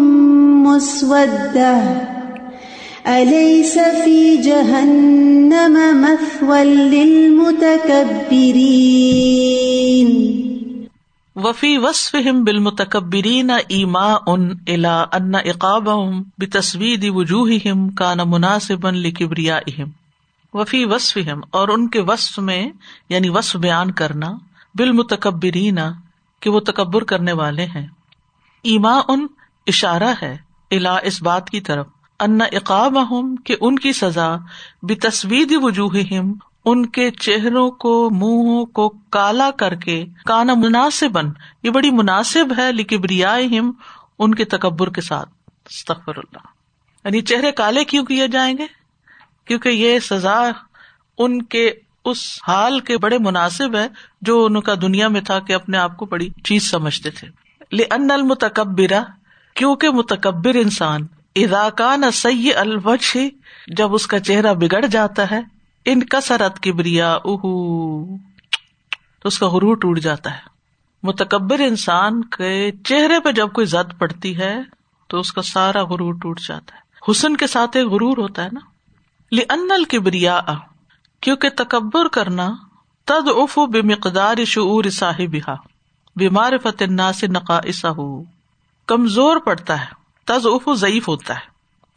مسودة. 0.64 1.82
أليس 3.06 3.78
في 3.78 4.36
جهنم 4.36 6.02
مثوى 6.02 6.64
للمتكبرين؟ 6.64 8.10
وفی 11.36 11.78
وصفهم 11.78 12.44
بالمتکبرین 12.44 13.50
ایما 13.50 14.18
ان 14.28 14.44
الا 14.68 14.96
ان 15.14 15.34
اقابهم 15.34 16.24
بتصوید 16.38 17.04
وجوہهم 17.14 17.88
کان 18.02 18.18
مناسبا 18.28 18.90
لکبریائهم 18.90 19.99
وفی 20.52 20.84
وصفهم 20.84 21.40
اور 21.50 21.68
ان 21.68 21.88
کے 21.88 22.00
وصف 22.00 22.38
میں 22.38 22.68
یعنی 23.08 23.28
وصف 23.28 23.56
بیان 23.56 23.90
کرنا، 23.90 24.26
بالمتکبرین، 24.74 25.78
کہ 26.40 26.50
وہ 26.50 26.60
تکبر 26.60 27.04
کرنے 27.04 27.32
والے 27.32 27.64
ہیں۔ 27.64 27.86
ایما 28.62 29.00
ان 29.08 29.26
اشارہ 29.66 30.14
ہے 30.22 30.36
الا 30.70 30.96
اس 30.96 31.22
بات 31.22 31.50
کی 31.50 31.60
طرف۔ 31.60 31.86
ان 32.20 32.40
اقابهم 32.40 33.36
کہ 33.36 33.56
ان 33.60 33.78
کی 33.78 33.92
سزا 33.92 34.36
بتصوید 34.82 35.52
وجوہهم 35.56 36.34
ان 36.64 36.86
کے 36.86 37.10
چہروں 37.10 37.70
کو، 37.70 38.10
منہوں 38.10 38.66
کو 38.66 38.88
کالا 38.88 39.50
کر 39.50 39.74
کے 39.74 40.06
کانا 40.26 40.54
مناسب 40.54 41.18
یہ 41.62 41.70
بڑی 41.70 41.90
مناسب 41.90 42.46
ہے 42.58 42.72
لکبریا 42.72 43.36
ان 44.18 44.34
کے 44.34 44.44
تکبر 44.44 44.90
کے 44.90 45.00
ساتھ۔ 45.00 45.28
استغفر 45.70 46.16
اللہ۔ 46.16 46.46
یعنی 47.04 47.20
چہرے 47.20 47.52
کالے 47.52 47.84
کیوں 47.84 48.04
کیے 48.04 48.28
جائیں 48.28 48.58
گے؟ 48.58 48.79
کیونکہ 49.50 49.68
یہ 49.68 49.98
سزا 49.98 50.50
ان 51.18 51.42
کے 51.42 51.72
اس 52.04 52.38
حال 52.48 52.80
کے 52.80 52.98
بڑے 52.98 53.18
مناسب 53.18 53.74
ہے 53.74 53.88
جو 54.22 54.44
ان 54.44 54.60
کا 54.60 54.74
دنیا 54.82 55.08
میں 55.08 55.20
تھا 55.20 55.38
کہ 55.38 55.52
اپنے 55.52 55.78
آپ 55.78 55.96
کو 55.96 56.06
بڑی 56.06 56.28
چیز 56.44 56.70
سمجھتے 56.70 57.10
تھے۔ 57.10 57.28
ان 57.90 58.10
المتکبرا 58.10 59.02
کیونکہ 59.54 59.90
متکبر 59.90 60.54
انسان 60.54 61.06
اداکان 61.36 62.10
سی 62.10 62.54
الوچ 62.54 63.16
جب 63.66 63.94
اس 63.94 64.06
کا 64.06 64.20
چہرہ 64.20 64.54
بگڑ 64.54 64.86
جاتا 64.86 65.30
ہے، 65.30 65.40
ان 65.84 66.02
کسرت 66.02 66.62
کبریا 66.62 67.14
اہ 67.14 67.42
تو 69.20 69.24
اس 69.24 69.38
کا 69.38 69.48
غرور 69.48 69.76
ٹوٹ 69.76 70.00
جاتا 70.00 70.32
ہے۔ 70.32 70.40
متکبر 71.02 71.58
انسان 71.58 72.24
کے 72.24 72.70
چہرے 72.84 73.20
پہ 73.20 73.30
جب 73.32 73.52
کوئی 73.52 73.66
زد 73.66 73.98
پڑتی 73.98 74.38
ہے، 74.38 74.56
تو 75.06 75.20
اس 75.20 75.32
کا 75.32 75.42
سارا 75.42 75.82
غرور 75.82 76.14
ٹوٹ 76.14 76.40
جاتا 76.40 76.76
ہے۔ 76.76 77.10
حسن 77.10 77.36
کے 77.36 77.46
ساتھ 77.46 77.76
ایک 77.76 77.86
غرور 77.86 78.18
ہوتا 78.18 78.44
ہے 78.44 78.48
نا۔ 78.52 78.69
لن 79.32 79.84
کبریا 79.84 80.40
کیونکہ 81.20 81.48
تکبر 81.56 82.08
کرنا 82.08 82.52
تد 83.04 83.28
اف 83.36 83.58
بے 83.58 83.82
مقدار 83.82 84.44
شعور 84.44 84.84
صاحب 84.84 85.50
بیمار 86.16 86.52
فتح 86.62 87.12
سے 87.12 87.26
نقا 87.26 87.88
ہو 87.88 88.22
کمزور 88.86 89.36
پڑتا 89.36 89.80
ہے 89.80 89.86
تز 90.24 90.46
اف 90.46 90.68
ضعیف 90.76 91.08
ہوتا 91.08 91.34
ہے۔ 91.34 91.50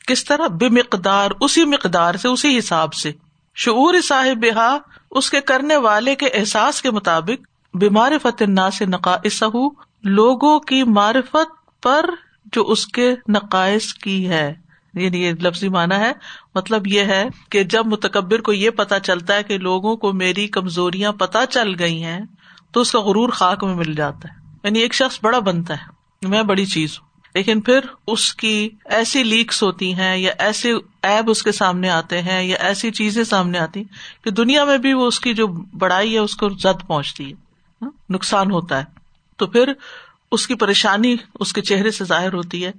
کس 0.07 0.25
طرح؟ 0.25 0.47
بے 0.47 0.69
مقدار 0.69 1.31
اسی 1.41 1.65
مقدار 1.65 2.15
سے، 2.15 2.27
اسی 2.27 2.57
حساب 2.57 2.93
سے۔ 2.93 3.11
شعور 3.55 4.01
صاحب 4.01 4.37
بحا 4.41 4.77
اس 5.11 5.29
کے 5.29 5.41
کرنے 5.41 5.75
والے 5.75 6.15
کے 6.15 6.27
احساس 6.27 6.81
کے 6.81 6.91
مطابق 6.91 7.47
بیمار 7.77 8.11
فتح 8.21 8.69
سے 8.73 8.85
نقائص 8.85 9.43
لوگوں 10.03 10.59
کی 10.59 10.83
معرفت 10.83 11.81
پر 11.83 12.05
جو 12.53 12.63
اس 12.63 12.87
کے 12.87 13.15
نقائص 13.27 13.93
کی 13.93 14.29
ہے۔ 14.29 14.53
یعنی 14.93 15.23
یہ 15.23 15.31
لفظی 15.31 15.69
مانا 15.69 16.00
ہے 16.00 16.12
مطلب 16.55 16.88
یہ 16.88 17.01
ہے 17.01 17.25
کہ 17.50 17.63
جب 17.63 17.88
متکبر 17.88 18.41
کو 18.41 18.53
یہ 18.53 18.69
پتا 18.69 19.00
چلتا 19.00 19.35
ہے 19.35 19.43
کہ 19.43 19.57
لوگوں 19.57 19.95
کو 19.95 20.13
میری 20.13 20.47
کمزوریاں 20.47 21.12
پتہ 21.12 21.38
چل 21.50 21.79
گئی 21.79 22.03
ہیں، 22.03 22.19
تو 22.71 22.81
اس 22.81 22.91
کا 22.91 23.00
غرور 23.00 23.29
خاک 23.29 23.63
میں 23.63 23.75
مل 23.75 23.93
جاتا 23.93 24.33
ہے۔ 24.33 24.57
یعنی 24.63 24.79
ایک 24.79 24.93
شخص 24.93 25.19
بڑا 25.23 25.39
بنتا 25.39 25.73
ہے، 25.73 26.03
میں 26.27 26.43
بڑی 26.43 26.65
چیز 26.65 26.97
ہوں۔ 27.01 27.07
لیکن 27.35 27.62
پھر 27.62 27.79
اس 28.07 28.33
کی 28.33 28.69
ایسی 28.85 29.23
لیکس 29.23 29.63
ہوتی 29.63 29.93
ہیں 29.93 30.17
یا 30.17 30.33
ایسے 30.38 30.73
ایب 31.03 31.29
اس 31.29 31.43
کے 31.43 31.51
سامنے 31.51 31.89
آتے 31.89 32.21
ہیں 32.21 32.43
یا 32.43 32.57
ایسی 32.59 32.91
چیزیں 32.91 33.23
سامنے 33.23 33.59
آتی 33.59 33.83
کہ 34.23 34.31
دنیا 34.31 34.65
میں 34.65 34.77
بھی 34.77 34.93
وہ 34.93 35.07
اس 35.07 35.19
کی 35.19 35.33
جو 35.33 35.47
بڑائی 35.77 36.13
ہے، 36.13 36.19
اس 36.19 36.35
کو 36.35 36.50
زد 36.50 36.88
پہنچتی 36.88 37.27
ہے 37.27 37.33
ہاں، 37.81 37.91
نقصان 38.09 38.51
ہوتا 38.51 38.79
ہے۔ 38.79 38.83
تو 39.38 39.47
پھر 39.47 39.73
اس 40.31 40.47
کی 40.47 40.55
پریشانی 40.55 41.15
اس 41.39 41.53
کے 41.53 41.62
چہرے 41.62 41.91
سے 41.91 42.05
ظاہر 42.05 42.33
ہوتی 42.33 42.65
ہے۔ 42.65 42.71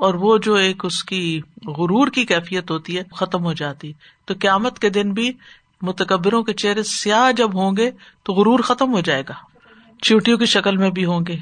اور 0.00 0.14
وہ 0.14 0.38
جو 0.38 0.54
ایک 0.54 0.84
اس 0.84 1.04
کی 1.04 1.40
غرور 1.66 2.08
کی 2.08 2.24
کیفیت 2.24 2.70
ہوتی 2.70 2.98
ہے، 2.98 3.02
ختم 3.12 3.44
ہو 3.44 3.52
جاتی۔ 3.52 3.92
تو 4.24 4.34
قیامت 4.40 4.78
کے 4.78 4.88
دن 4.88 5.12
بھی 5.12 5.32
متکبروں 5.82 6.42
کے 6.42 6.52
چہرے 6.52 6.82
سیاہ 6.82 7.32
جب 7.32 7.54
ہوں 7.54 7.76
گے 7.76 7.90
تو 8.22 8.32
غرور 8.32 8.60
ختم 8.60 8.92
ہو 8.92 9.00
جائے 9.00 9.22
گا۔ 9.28 9.34
چوٹیوں 10.02 10.38
کی 10.38 10.46
شکل 10.46 10.76
میں 10.76 10.90
بھی 10.90 11.04
ہوں 11.04 11.20
گے۔ 11.28 11.36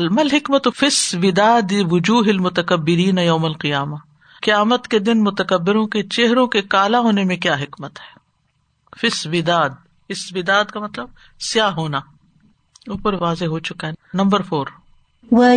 مل 0.00 0.28
حکمت 0.32 0.68
فس 0.76 1.16
ودا 1.22 1.58
وجوہ 1.90 2.22
المتکبرین 2.26 3.18
یوم 3.18 3.44
القیامہ؟ 3.44 3.96
قیامت 4.42 4.88
کے 4.88 4.98
دن 4.98 5.24
متکبروں 5.24 5.86
کے 5.86 6.02
چہروں 6.02 6.46
کے 6.46 6.62
کالا 6.62 6.98
ہونے 6.98 7.24
میں 7.24 7.36
کیا 7.36 7.54
حکمت 7.54 7.98
ہے؟ 8.00 8.22
فس 9.00 9.26
وداد 9.26 9.70
اس 10.08 10.32
وداد 10.34 10.64
کا 10.64 10.80
مطلب 10.80 11.08
سیاہ 11.40 11.70
ہونا۔ 11.70 11.98
اوپر 12.88 13.12
واضح 13.12 13.44
ہو 13.44 13.58
چکا 13.58 13.88
ہے۔ 13.88 13.92
Number 14.14 14.42
four. 14.42 14.66
ائی 15.32 15.54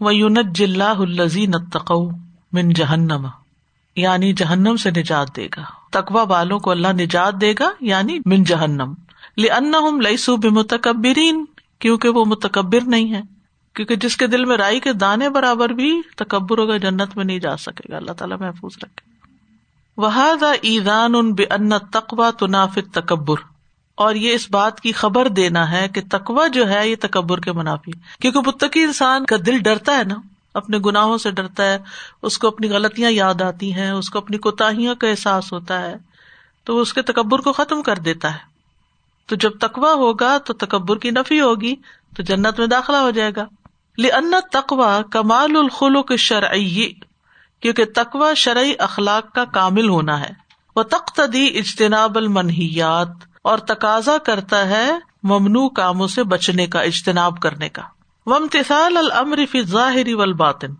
و 0.00 0.12
یونت 0.12 0.54
جلح 0.54 0.98
الزی 0.98 1.46
نتقو 1.46 2.10
من 2.52 2.72
جہنم 2.72 3.26
یعنی 3.96 4.32
جہنم 4.32 4.76
سے 4.76 4.90
نجات 4.90 5.36
دے 5.36 5.46
گا۔ 5.46 5.62
تقوا 5.92 6.22
والوں 6.22 6.58
کو 6.58 6.70
اللہ 6.70 6.88
نجات 6.88 7.40
دے 7.40 7.54
گا 7.60 7.70
یعنی 7.80 8.18
من 8.26 8.44
جہنم۔ 8.44 8.92
لن 9.38 10.02
لئیسو 10.02 10.36
بمتکبرین 10.36 11.44
کیونکہ 11.78 12.08
وہ 12.08 12.24
متکبر 12.24 12.80
نہیں 12.86 13.14
ہے 13.14 13.35
کیونکہ 13.76 13.96
جس 13.96 14.16
کے 14.16 14.26
دل 14.26 14.44
میں 14.44 14.56
رائی 14.56 14.80
کے 14.80 14.92
دانے 14.92 15.28
برابر 15.28 15.68
بھی 15.68 16.02
تکبر 16.16 16.58
ہوگا، 16.58 16.76
جنت 16.76 17.16
میں 17.16 17.24
نہیں 17.24 17.38
جا 17.38 17.56
سکے 17.56 17.92
گا۔ 17.92 17.96
اللہ 17.96 18.12
تعالیٰ 18.12 18.38
محفوظ 18.38 18.72
رکھے۔ 18.82 19.16
وہ 19.96 20.10
ایزان 20.62 21.14
ان 21.14 21.34
بے 21.34 21.44
ان 21.44 21.78
تقوا 21.92 22.30
تناف 22.30 22.78
تکبر 22.92 23.36
اور 23.94 24.14
یہ 24.14 24.32
اس 24.32 24.50
بات 24.50 24.80
کی 24.80 24.92
خبر 24.92 25.28
دینا 25.28 25.70
ہے 25.70 25.88
کہ 25.88 26.00
تقوا 26.10 26.46
جو 26.46 26.68
ہے، 26.68 26.88
یہ 26.88 26.96
تکبر 27.00 27.40
کے 27.40 27.52
منافی 27.52 27.90
کیونکہ 28.20 28.40
متقی 28.46 28.82
انسان 28.82 29.24
کا 29.24 29.36
دل 29.46 29.58
ڈرتا 29.58 29.98
ہے 29.98 30.04
نا، 30.04 30.14
اپنے 30.54 30.78
گناہوں 30.86 31.18
سے 31.18 31.30
ڈرتا 31.30 31.64
ہے، 31.64 31.78
اس 32.22 32.38
کو 32.38 32.48
اپنی 32.48 32.70
غلطیاں 32.70 33.10
یاد 33.10 33.42
آتی 33.42 33.74
ہیں، 33.74 33.90
اس 33.90 34.10
کو 34.10 34.18
اپنی 34.18 34.38
کوتاہیاں 34.38 34.94
کا 34.94 35.08
احساس 35.08 35.52
ہوتا 35.52 35.80
ہے، 35.80 35.96
تو 36.64 36.80
اس 36.80 36.94
کے 36.94 37.02
تکبر 37.02 37.38
کو 37.38 37.52
ختم 37.52 37.82
کر 37.82 37.96
دیتا 37.96 38.32
ہے۔ 38.32 38.56
تو 39.26 39.36
جب 39.36 39.50
تقوا 39.60 39.92
ہوگا 39.92 40.38
تو 40.38 40.52
تکبر 40.52 40.98
کی 40.98 41.10
نفی 41.10 41.40
ہوگی، 41.40 41.74
تو 42.16 42.22
جنت 42.22 42.58
میں 42.58 42.66
داخلہ 42.66 42.96
ہو 42.96 43.10
جائے 43.10 43.32
گا۔ 43.36 43.46
لن 43.98 44.34
تقوا 44.52 45.00
کمال 45.10 45.56
الخلو 45.56 46.02
کے 46.02 46.16
شرعی 46.16 46.92
کیونکہ 47.60 47.84
تقوا 47.94 48.34
شرعی 48.34 48.72
اخلاق 48.78 49.32
کا 49.32 49.44
کامل 49.44 49.88
ہونا 49.88 50.20
ہے۔ 50.20 50.46
وہ 50.76 50.82
تختدی 50.82 51.58
اجتناب 51.58 52.16
المنحیات 52.16 53.08
اور 53.42 53.58
تقاضا 53.58 54.18
کرتا 54.18 54.68
ہے 54.68 54.90
ممنوع 55.22 55.68
کاموں 55.68 56.06
سے 56.06 56.24
بچنے 56.24 56.66
کا، 56.66 56.80
اجتناب 56.80 57.40
کرنے 57.40 57.68
کا۔ 57.68 57.82
ومتال 58.26 58.96
العمر 58.96 59.38
فی 59.52 59.62
ظاہری 59.62 60.14
والباطن، 60.14 60.74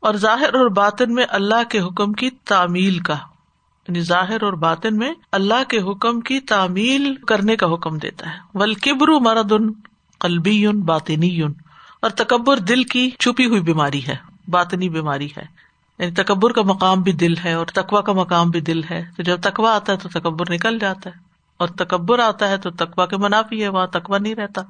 اور 0.00 0.14
ظاہر 0.14 0.54
اور 0.54 0.66
باطن 0.66 1.14
میں 1.14 1.26
اللہ 1.28 1.68
کے 1.70 1.80
حکم 1.80 2.12
کی 2.12 2.30
تعمیل 2.30 2.98
کا۔ 2.98 3.14
یعنی 3.88 4.00
ظاہر 4.00 4.42
اور 4.42 4.52
باطن 4.52 4.96
میں 4.96 5.14
اللہ 5.32 5.64
کے 5.68 5.80
حکم 5.80 6.20
کی 6.20 6.40
تعمیل 6.40 7.14
کرنے 7.14 7.56
کا 7.56 7.74
حکم 7.74 7.98
دیتا 7.98 8.26
ہے۔ 8.26 8.38
ولکبر 8.54 9.08
مرد 9.08 9.52
ان 9.52 9.72
قلبی 10.20 10.68
باطنی 10.68 11.42
اور 12.00 12.10
تکبر 12.10 12.56
دل 12.56 12.84
کی 12.84 13.10
چھپی 13.10 13.46
ہوئی 13.46 13.60
بیماری 13.60 14.06
ہے، 14.06 14.16
باطنی 14.48 14.88
بیماری 14.88 15.28
ہے۔ 15.36 15.44
یعنی 15.98 16.12
تکبر 16.12 16.52
کا 16.52 16.62
مقام 16.62 17.02
بھی 17.02 17.12
دل 17.12 17.36
ہے 17.36 17.52
اور 17.52 17.66
تقوا 17.66 18.00
کا 18.00 18.12
مقام 18.12 18.50
بھی 18.50 18.60
دل 18.60 18.84
ہے۔ 18.84 19.06
تو 19.16 19.22
جب 19.22 19.40
تقوا 19.40 19.74
آتا 19.76 19.92
ہے 19.92 19.96
تو 19.96 20.08
تکبر 20.08 20.50
نکل 20.50 20.78
جاتا 20.78 21.10
ہے۔ 21.10 21.14
اور 21.56 21.68
تکبر 21.68 22.18
آتا 22.18 22.48
ہے 22.48 22.56
تو 22.56 22.70
تقوا 22.70 23.06
کے 23.06 23.16
منافی 23.16 23.62
ہے، 23.62 23.68
وہاں 23.68 23.86
تقوا 23.86 24.18
نہیں 24.18 24.34
رہتا۔ 24.34 24.62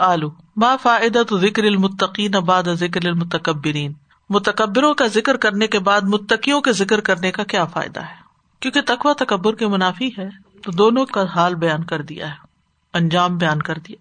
آلو 0.00 0.30
با 0.56 0.76
فائدہ 0.76 1.22
تو 1.28 1.38
ذکر 1.38 1.64
المتقین 1.64 2.30
بعد 2.30 2.62
ذکر 2.74 3.00
المتکبرین؟ 3.04 3.92
متکبروں 4.30 4.94
کا 4.94 5.06
ذکر 5.06 5.36
کرنے 5.36 5.66
کے 5.66 5.78
بعد 5.78 6.00
متقیوں 6.00 6.60
کے 6.60 6.72
ذکر 6.72 7.00
کرنے 7.00 7.30
کا 7.30 7.44
کیا 7.44 7.64
فائدہ 7.64 8.00
ہے؟ 8.00 8.14
کیونکہ 8.60 8.80
تقوا 8.86 9.12
تکبر 9.18 9.54
کے 9.54 9.66
منافی 9.66 10.10
ہے، 10.18 10.28
تو 10.62 10.72
دونوں 10.72 11.06
کا 11.06 11.24
حال 11.24 11.54
بیان 11.54 11.84
کر 11.84 12.02
دیا 12.02 12.28
ہے، 12.28 12.34
انجام 12.94 13.38
بیان 13.38 13.62
کر 13.62 13.78
دیا۔ 13.88 13.96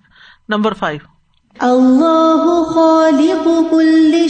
نمبر 0.50 0.74
فائیو 0.74 1.18
اللہ 1.61 2.63
خالق 2.73 3.71
کل 3.71 4.27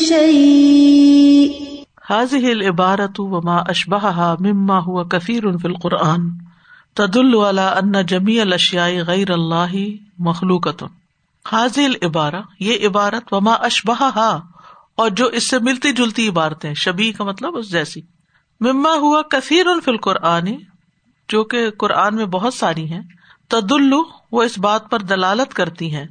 حاضل 2.10 2.62
عبارت 2.62 3.20
وما 3.20 3.58
اشبہ 3.58 4.36
مما 4.40 4.80
ہوا 4.80 5.04
کثیر 5.04 5.44
فی 5.62 5.68
القرآن 5.68 6.30
تد 6.94 7.18
اللہ 7.18 7.62
ان 7.62 8.06
جمی 8.06 8.42
الشیائی 8.42 9.02
غیر 9.02 9.32
اللہ 9.32 9.76
مخلوقت 10.20 10.84
حاضل 11.52 11.94
عبارہ 12.02 12.42
یہ 12.60 12.88
عبارت 12.88 13.34
وما 13.34 13.54
اشبہ 13.54 14.10
ہا 14.16 14.40
اور 14.96 15.10
جو 15.10 15.26
اس 15.26 15.50
سے 15.50 15.60
ملتی 15.60 15.92
جلتی 15.92 16.28
عبارتیں 16.28 16.74
شبی 16.74 17.12
کا 17.12 17.24
مطلب 17.24 17.58
اس 17.58 17.72
جیسی۔ 17.72 18.02
مما 18.60 18.94
ہوا 18.96 19.22
کثیر 19.22 19.68
الفل 19.68 19.98
قرآن 19.98 20.46
جو 21.30 21.44
کہ 21.44 21.70
قرآن 21.70 22.16
میں 22.16 22.26
بہت 22.26 22.54
ساری 22.54 22.94
ہیں 22.94 23.02
تد 23.48 23.74
وہ 24.32 24.44
اس 24.44 24.60
بات 24.60 24.90
پر 24.90 25.00
دلالت 25.00 25.54
کرتی 25.54 25.96
ہیں۔ 25.96 26.06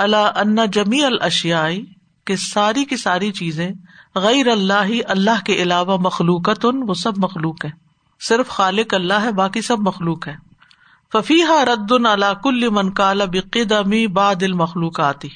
اللہ 0.00 0.38
ان 0.40 0.56
جمی 0.72 1.04
الشیائی 1.04 1.84
کہ 2.26 2.36
ساری 2.36 2.84
کی 2.84 2.96
ساری 2.96 3.32
چیزیں 3.32 3.68
غیر 4.14 4.48
اللہ 4.48 4.90
اللہ 5.08 5.44
کے 5.46 5.62
علاوہ 5.62 5.96
مخلوقت 5.96 6.66
وہ 6.88 6.94
سب 6.94 7.18
مخلوق 7.18 7.64
ہے 7.64 7.70
صرف 8.20 8.48
خالق 8.48 8.94
اللہ 8.94 9.20
ہے، 9.22 9.32
باقی 9.32 9.62
سب 9.62 9.78
مخلوق 9.78 10.28
ہے 10.28 10.34
ففیح 11.12 11.52
رد 11.64 11.92
اللہ 11.92 12.32
کل 12.42 12.68
من 12.68 12.92
کال 12.92 13.26
بقدمی 13.26 14.06
باد 14.06 14.42
المخلوقاتی 14.42 15.28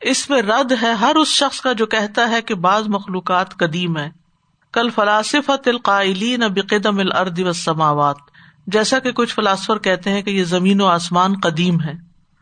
اس 0.00 0.30
میں 0.30 0.42
رد 0.42 0.72
ہے 0.82 0.92
ہر 0.92 1.16
اس 1.16 1.28
شخص 1.28 1.60
کا 1.60 1.72
جو 1.72 1.86
کہتا 1.86 2.28
ہے 2.30 2.42
کہ 2.42 2.54
بعض 2.54 2.88
مخلوقات 2.88 3.56
قدیم 3.56 3.98
ہے 3.98 4.10
کل 4.72 4.90
فلاسفت 4.90 5.68
القائلین 5.68 6.42
بقدم 6.54 6.98
الارض 6.98 7.40
والسماوات۔ 7.40 8.16
جیسا 8.66 8.98
کہ 8.98 9.12
کچھ 9.12 9.34
فلاسفر 9.34 9.78
کہتے 9.78 10.10
ہیں 10.10 10.22
کہ 10.22 10.30
یہ 10.30 10.44
زمین 10.44 10.80
و 10.80 10.86
آسمان 10.86 11.34
قدیم 11.42 11.80
ہے 11.80 11.92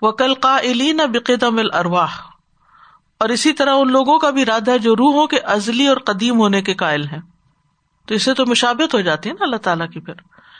وہ 0.03 0.13
کل 0.13 0.35
قائلین 0.35 0.97
بقدم 0.97 1.59
الارواح۔ 1.59 2.11
اور 3.19 3.29
اسی 3.29 3.53
طرح 3.53 3.75
ان 3.75 3.93
لوگوں 3.93 4.19
کا 4.19 4.31
بھی 4.31 4.45
رد 4.45 4.69
ہے 4.69 4.79
جو 4.79 4.97
روحوں 4.97 5.27
کے 5.27 5.39
ازلی 5.39 5.87
اور 5.87 5.97
قدیم 5.97 6.39
ہونے 6.39 6.63
کے 6.63 6.75
قائل 6.75 7.07
ہیں۔ 7.07 7.21
تو 8.07 8.15
اسے 8.15 8.35
تو 8.35 8.47
مشابت 8.47 8.95
ہو 8.95 9.01
جاتی 9.01 9.29
ہے 9.29 9.35
نا 9.35 9.45
اللہ 9.45 9.57
تعالیٰ 9.57 9.91
کی 9.91 10.01
پھر۔ 10.01 10.15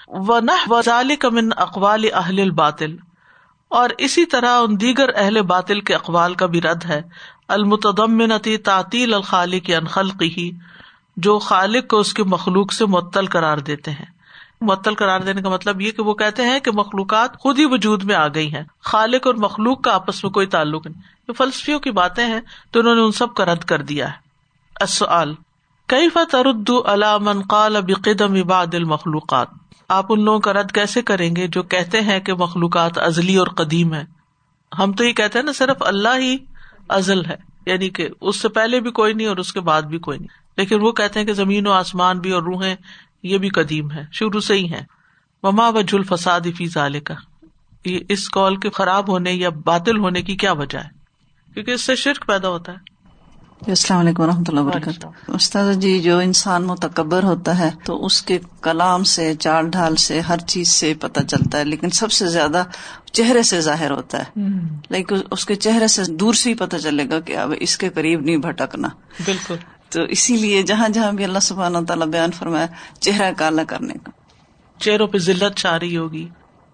و 0.09 0.41
نہ 0.41 0.71
وزال 0.71 1.17
کمن 1.17 1.49
اقوال 1.57 2.05
اہل 2.15 2.41
الباطل۔ 2.41 2.97
اور 3.69 3.91
اسی 3.99 4.27
طرح 4.27 4.51
ان 4.51 4.81
دیگر 4.81 5.09
اہل 5.15 5.43
باطل 5.43 5.81
کے 5.81 5.95
اقوال 5.95 6.35
کا 6.35 6.47
بھی 6.47 6.61
رد 6.61 6.85
ہے۔ 6.85 7.03
المتدمنتی 7.49 8.57
تعطیل 8.57 9.15
الخالق 9.15 9.71
انخلقی 9.77 10.51
جو 11.17 11.39
خالق 11.39 11.91
کو 11.91 11.99
اس 11.99 12.15
کے 12.15 12.25
مخلوق 12.25 12.73
سے 12.73 12.87
معطل 12.87 13.27
قرار 13.27 13.59
دیتے 13.59 13.91
ہیں۔ 13.91 14.12
معطل 14.63 14.95
قرار 14.95 15.21
دینے 15.21 15.43
کا 15.43 15.49
مطلب 15.49 15.81
یہ 15.81 15.91
کہ 15.91 16.03
وہ 16.03 16.15
کہتے 16.15 16.43
ہیں 16.43 16.61
کہ 16.61 16.71
مخلوقات 16.75 17.39
خود 17.39 17.59
ہی 17.59 17.65
وجود 17.65 18.05
میں 18.05 18.15
آ 18.15 18.29
گئی 18.29 18.55
ہیں۔ 18.55 18.65
خالق 18.81 19.27
اور 19.27 19.35
مخلوق 19.35 19.83
کا 19.83 19.95
آپس 19.95 20.25
میں 20.25 20.31
کوئی 20.31 20.47
تعلق 20.47 20.87
نہیں۔ 20.87 21.03
یہ 21.29 21.33
فلسفیوں 21.33 21.81
کی 21.81 21.91
باتیں 21.91 22.27
ہیں 22.27 22.41
تو 22.71 22.81
انہوں 22.81 22.95
نے 22.95 23.01
ان 23.01 23.13
سب 23.13 23.35
کا 23.35 23.45
رد 23.45 23.65
کر 23.65 23.83
دیا 23.83 24.09
ہے۔ 24.09 24.33
کئی 25.87 26.09
فترد 26.09 26.71
علامن 26.87 27.41
قال 27.43 27.77
بقدم 27.87 28.35
عباد 28.35 28.75
المخلوقات؟ 28.75 29.47
آپ 29.89 30.07
ان 30.09 30.25
لوگوں 30.25 30.41
کا 30.41 30.53
رد 30.53 30.73
کیسے 30.73 31.03
کریں 31.03 31.37
گے 31.37 31.49
جو 31.49 31.63
کہتے 31.63 32.01
ہیں 32.01 32.21
کہ 32.21 32.35
مخلوقات 32.35 32.99
ازلی 32.99 33.37
اور 33.37 33.47
قدیم 33.47 33.95
ہے 33.95 34.05
ہم 34.79 34.93
تو 34.93 35.05
یہ 35.05 35.13
کہتے 35.13 35.39
ہیں 35.39 35.47
نا 35.47 35.53
صرف 35.53 35.77
اللہ 35.81 36.19
ہی 36.19 36.37
ازل 36.89 37.25
ہے 37.25 37.37
یعنی 37.67 37.91
کہ 37.91 38.09
اس 38.21 38.41
سے 38.41 38.49
پہلے 38.49 38.81
بھی 38.81 38.91
کوئی 38.91 39.13
نہیں 39.13 39.27
اور 39.27 39.37
اس 39.37 39.53
کے 39.53 39.61
بعد 39.61 39.83
بھی 39.83 39.99
کوئی 39.99 40.19
نہیں۔ 40.19 40.29
لیکن 40.57 40.79
وہ 40.81 40.93
کہتے 40.93 41.21
ہیں 41.21 41.27
کہ 41.27 41.33
زمین 41.33 41.67
و 41.67 41.73
آسمان 41.73 42.19
بھی 42.19 42.31
اور 42.31 42.43
روحیں 42.43 42.77
یہ 43.23 43.39
بھی 43.39 43.49
قدیم 43.49 43.91
ہے 43.91 44.05
شروع 44.13 44.41
سے 44.41 44.55
ہی 44.55 44.73
ہے۔ 44.73 44.85
مما 45.43 45.69
وج 45.69 45.95
الفساد 45.95 46.41
فی 46.57 46.67
ظال 46.67 47.01
کا 47.01 47.15
یہ 47.85 47.99
اس 48.09 48.31
کال 48.31 48.57
کے 48.57 48.71
خراب 48.71 49.11
ہونے 49.11 49.33
یا 49.33 49.49
باطل 49.49 49.99
ہونے 49.99 50.23
کی 50.23 50.37
کیا 50.37 50.53
وجہ 50.53 50.79
ہے؟ 50.79 50.89
کیونکہ 51.55 51.71
اس 51.71 51.81
سے 51.81 51.95
شرک 51.95 52.27
پیدا 52.27 52.49
ہوتا 52.49 52.73
ہے۔ 52.73 52.93
السلام 53.67 54.01
علیکم 54.01 54.23
و 54.23 54.27
رحمۃ 54.27 54.43
اللہ 54.49 54.61
وبرکاتہ۔ 54.61 55.07
استاد 55.29 55.75
جی 55.75 56.01
جو 56.01 56.19
انسان 56.19 56.65
متکبر 56.65 57.23
ہوتا 57.23 57.59
ہے 57.59 57.71
تو 57.85 58.07
اس 58.07 58.23
کے 58.23 58.39
کلام 58.61 59.05
سے 59.05 59.35
چال 59.35 59.71
ڈھال 59.71 59.97
سے 59.97 60.21
ہر 60.21 60.39
چیز 60.39 60.69
سے 60.69 60.95
پتہ 60.95 61.21
چلتا 61.21 61.59
ہے 61.59 61.65
لیکن 61.65 61.91
سب 61.91 62.13
سے 62.13 62.27
زیادہ 62.27 62.65
چہرے 63.13 63.43
سے 63.43 63.61
ظاہر 63.61 63.91
ہوتا 63.91 64.19
ہے۔ 64.19 64.41
لیکن 64.89 65.17
اس 65.31 65.47
کے 65.47 65.55
چہرے 65.55 65.87
سے 65.87 66.03
دور 66.05 66.35
سے 66.35 66.51
ہی 66.51 66.55
پتہ 66.55 66.77
چلے 66.77 67.09
گا 67.11 67.21
کہ 67.21 67.37
اب 67.37 67.53
اس 67.61 67.79
کے 67.79 67.89
قریب 67.89 68.21
نہیں 68.21 68.37
بھٹکنا۔ 68.37 68.89
بالکل۔ 69.25 69.55
تو 69.93 70.03
اسی 70.03 70.37
لیے 70.37 70.63
جہاں 70.63 70.89
جہاں 70.89 71.13
بھی 71.13 71.25
اللہ 71.25 71.39
سبحانہ 71.39 71.79
تعالیٰ 71.89 72.07
بیان 72.07 72.31
فرمایا 72.33 72.67
چہرہ 73.01 73.33
کالا 73.37 73.65
کرنے 73.65 73.95
کا۔ 73.95 74.11
چہروں 74.81 75.07
پہ 75.07 75.19
ذلت 75.19 75.59
چھا 75.59 75.79
رہی 75.79 75.97
ہوگی۔ 75.97 76.29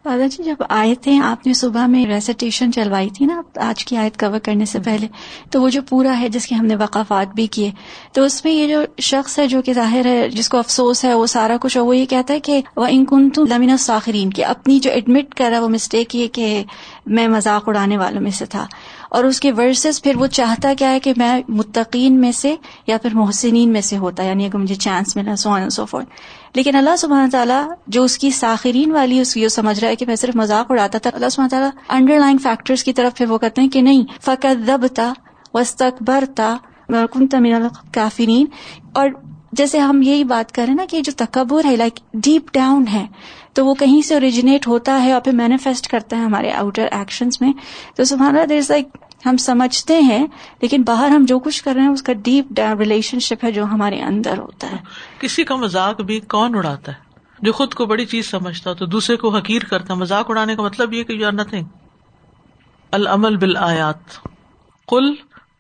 دادا 0.04 0.26
جی 0.26 0.42
جب 0.42 0.56
آئے 0.68 0.94
تھے 0.94 1.20
آپ 1.24 1.46
نے 1.46 1.54
صبح 1.54 1.86
میں 1.86 2.06
ریسیٹیشن 2.06 2.72
چلوائی 2.72 3.10
تھی 3.10 3.26
نا 3.26 3.42
آج 3.56 3.84
کی 3.84 3.96
آیت 3.96 4.20
کور 4.20 4.38
کرنے 4.38 4.64
سے 4.64 4.78
پہلے 4.80 5.06
تو 5.50 5.62
وہ 5.62 5.68
جو 5.68 5.82
پورا 5.82 6.20
ہے 6.20 6.28
جس 6.28 6.46
کے 6.46 6.54
ہم 6.54 6.66
نے 6.66 6.76
وقافات 6.76 7.34
بھی 7.34 7.46
کیے 7.46 7.70
تو 8.12 8.24
اس 8.24 8.44
میں 8.44 8.52
یہ 8.52 8.68
جو 8.68 8.82
شخص 9.02 9.38
ہے 9.38 9.46
جو 9.46 9.62
کہ 9.62 9.72
ظاہر 9.72 10.06
ہے 10.06 10.28
جس 10.28 10.48
کو 10.48 10.58
افسوس 10.58 11.04
ہے 11.04 11.14
وہ 11.14 11.26
سارا 11.26 11.56
کچھ 11.60 11.78
وہ 11.78 11.96
یہ 11.96 12.06
کہتا 12.06 12.34
ہے 12.34 12.40
کہ 12.40 12.62
وہ 12.76 12.86
ان 12.90 13.04
کن 13.04 13.30
تو 13.30 13.44
لمین 13.44 13.76
ساخرین 13.76 14.30
کی 14.30 14.44
اپنی 14.44 14.80
جو 14.80 14.90
ایڈمٹ 14.90 15.34
کر 15.34 15.50
رہا 15.52 15.60
وہ 15.60 15.68
مسٹیک 15.68 16.16
یہ 16.16 16.26
کہ 16.26 16.64
میں 17.06 17.28
مذاق 17.28 17.68
اڑانے 17.68 17.98
والوں 17.98 18.20
میں 18.20 18.30
سے 18.30 18.46
تھا۔ 18.46 18.66
اور 19.08 19.24
اس 19.24 19.40
کے 19.40 19.52
ورسز 19.52 20.02
پھر 20.02 20.16
وہ 20.16 20.26
چاہتا 20.26 20.72
کیا 20.78 20.90
ہے 20.90 21.00
کہ 21.00 21.12
میں 21.16 21.40
متقین 21.48 22.20
میں 22.20 22.32
سے 22.32 22.54
یا 22.86 22.98
پھر 22.98 23.14
محسنین 23.14 23.72
میں 23.72 23.80
سے 23.80 23.96
ہوتا 23.96 24.22
یعنی 24.22 24.46
اگر 24.46 24.58
مجھے 24.58 24.74
چانس 24.74 25.16
ملا 25.16 25.36
سو 25.36 25.56
سو 25.70 25.84
فور 25.84 26.02
لیکن 26.54 26.76
اللہ 26.76 26.96
سبحانہ 26.96 27.30
تعالیٰ 27.30 27.62
جو 27.86 28.02
اس 28.04 28.18
کی 28.18 28.30
ساخرین 28.30 28.92
والی، 28.92 29.20
اس 29.20 29.34
کی 29.34 29.48
سمجھ 29.48 29.78
رہا 29.80 29.88
ہے 29.88 29.96
کہ 29.96 30.06
میں 30.06 30.16
صرف 30.16 30.36
مذاق 30.36 30.70
اڑاتا 30.70 30.98
تھا، 30.98 31.10
اللہ 31.14 31.28
سبحانہ 31.28 31.50
تعالیٰ 31.50 31.70
انڈر 31.88 32.18
لائن 32.18 32.38
فیکٹرس 32.38 32.84
کی 32.84 32.92
طرف 32.92 33.16
پھر 33.18 33.30
وہ 33.30 33.38
کہتے 33.38 33.62
ہیں 33.62 33.68
کہ 33.68 33.82
نہیں 33.82 34.04
فقط 34.24 34.66
دب 34.66 34.86
تھا 34.94 35.12
وسطبر 35.54 36.24
تھا 36.36 36.56
کافرین 37.92 38.46
اور 38.92 39.08
جیسے 39.52 39.78
ہم 39.78 40.02
یہی 40.02 40.24
بات 40.24 40.52
کریں 40.52 40.74
نا 40.74 40.84
کہ 40.90 41.00
جو 41.00 41.12
تکبر 41.16 41.64
ہے 41.64 41.76
لائک 41.76 42.00
ڈیپ 42.14 42.54
ڈاؤن 42.54 42.84
ہے، 42.92 43.06
تو 43.52 43.66
وہ 43.66 43.74
کہیں 43.74 44.02
سے 44.02 44.14
اوریجنیٹ 44.14 44.68
ہوتا 44.68 45.02
ہے 45.02 45.12
اور 45.12 45.20
پھر 45.20 45.32
مینیفیسٹ 45.32 45.88
کرتا 45.88 46.16
ہے 46.16 46.22
ہمارے 46.22 46.52
آؤٹر 46.52 46.88
ایکشنز 46.92 47.40
میں۔ 47.40 47.52
تو 47.96 48.04
سبحانہ 48.04 48.46
دیر 48.48 48.56
از 48.56 48.70
لائک 48.70 48.88
ہم 49.26 49.36
سمجھتے 49.36 50.00
ہیں، 50.00 50.26
لیکن 50.62 50.82
باہر 50.82 51.08
ہم 51.08 51.24
جو 51.24 51.38
کچھ 51.38 51.64
کر 51.64 51.74
رہے 51.74 51.82
ہیں، 51.82 51.88
اس 51.88 52.02
کا 52.02 52.12
ڈیپ 52.12 52.60
ریلیشن 52.78 53.18
شپ 53.18 53.44
ہے 53.44 53.52
جو 53.52 53.64
ہمارے 53.64 54.00
اندر 54.00 54.38
ہوتا 54.38 54.70
ہے۔ 54.72 54.76
کسی 55.18 55.44
کا 55.44 55.56
مذاق 55.56 56.00
بھی 56.00 56.20
کون 56.20 56.54
اڑاتا 56.54 56.92
ہے؟ 56.92 57.08
جو 57.42 57.52
خود 57.52 57.74
کو 57.74 57.86
بڑی 57.86 58.04
چیز 58.04 58.30
سمجھتا 58.30 58.72
تو 58.72 58.86
دوسرے 58.86 59.16
کو 59.16 59.36
حقیر 59.36 59.62
کرتا 59.62 59.94
مذاق 59.94 60.30
اڑانے 60.30 60.56
کا 60.56 60.62
مطلب 60.62 60.92
یہ 60.92 61.04
کہ 61.04 61.12
یو 61.12 61.26
آر 61.26 61.32
نتھنگ 61.32 61.64
العمل 62.90 63.36
بال 63.36 63.56
آیات 63.56 64.18
کل 64.88 65.12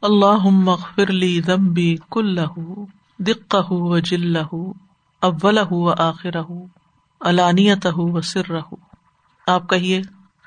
اللہ 0.02 0.48
فرلی 0.96 1.40
دمبی 1.40 1.96
کل 2.10 2.38
دق 3.18 3.54
و 3.70 3.98
جل 3.98 4.36
اول 5.22 5.58
و 5.70 5.90
آخر 5.98 6.36
علانیت 7.20 7.86
و 7.92 8.20
سر 8.20 8.50
رہ 8.50 8.74
آپ 9.46 9.68
کہیے، 9.68 10.02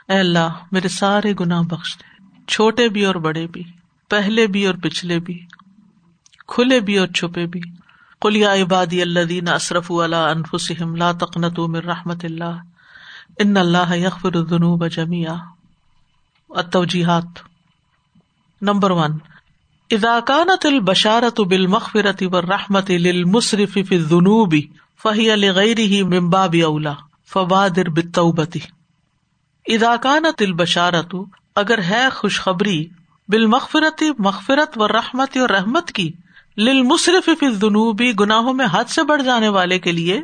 اے 0.08 0.20
اللہ، 0.20 0.58
میرے 0.72 0.88
سارے 0.88 1.34
گناہ 1.40 1.62
بخش 1.62 1.98
دے۔ 1.98 2.24
چھوٹے 2.48 2.90
بھی 2.90 3.06
اور 3.06 3.16
بڑے 3.16 3.48
بھی، 3.48 3.64
پہلے 4.10 4.48
بھی 4.48 4.66
اور 4.68 4.76
پچھلے 4.76 5.20
بھی، 5.20 5.46
کھلے 6.48 6.80
بھی 6.80 6.98
اور 6.98 7.08
چھپے 7.08 7.46
بھی۔ 7.46 7.62
کلیا 8.22 8.54
عبادی 8.54 9.02
اللہ 9.02 9.20
دین 9.20 9.48
اصرف 9.48 9.92
اللہ 9.92 10.16
انفسم 10.16 10.96
لا 10.96 11.12
تقنت 11.12 11.60
من 11.60 11.80
رحمت 11.80 12.26
اللہ، 12.26 12.58
ان 13.40 13.58
اللہ 13.58 13.96
یغفر 13.96 14.36
الذنوب 14.36 14.88
جميعا 14.88 15.36
التوجیحات 16.50 17.40
نمبر 18.62 18.92
ون 18.92 19.12
اذا 19.92 20.20
كانت 20.20 20.66
البشارة 20.66 21.44
بالمغفرة 21.44 22.28
والرحمة 22.32 22.90
للمسرف 22.90 23.74
في 23.74 23.96
الذنوب، 23.96 24.56
فهي 25.04 25.36
لغيره 25.36 26.08
من 26.08 26.30
باب 26.30 26.56
اولى 26.64 26.94
فبادر 27.34 27.90
بالتوبة. 27.90 28.60
اذا 29.66 29.96
كانت 29.96 30.42
البشارة 30.42 31.18
اگر 31.56 31.78
ہے 31.78 32.10
خوشخبری 32.12 32.86
بالمغفرت، 33.28 34.04
مغفرت 34.20 34.78
و 34.78 34.88
رحمت 34.88 35.38
اور 35.38 35.50
رحمت 35.50 35.92
کی 35.92 36.12
لل 36.58 36.84
مصرف 36.84 37.30
جنوبی 37.42 38.12
گناہوں 38.20 38.54
میں 38.54 38.66
حد 38.72 38.86
سے 38.86 39.04
بڑھ 39.04 39.24
جانے 39.24 39.50
والے 39.50 39.80
کے 39.80 39.92
لیے 39.92 40.22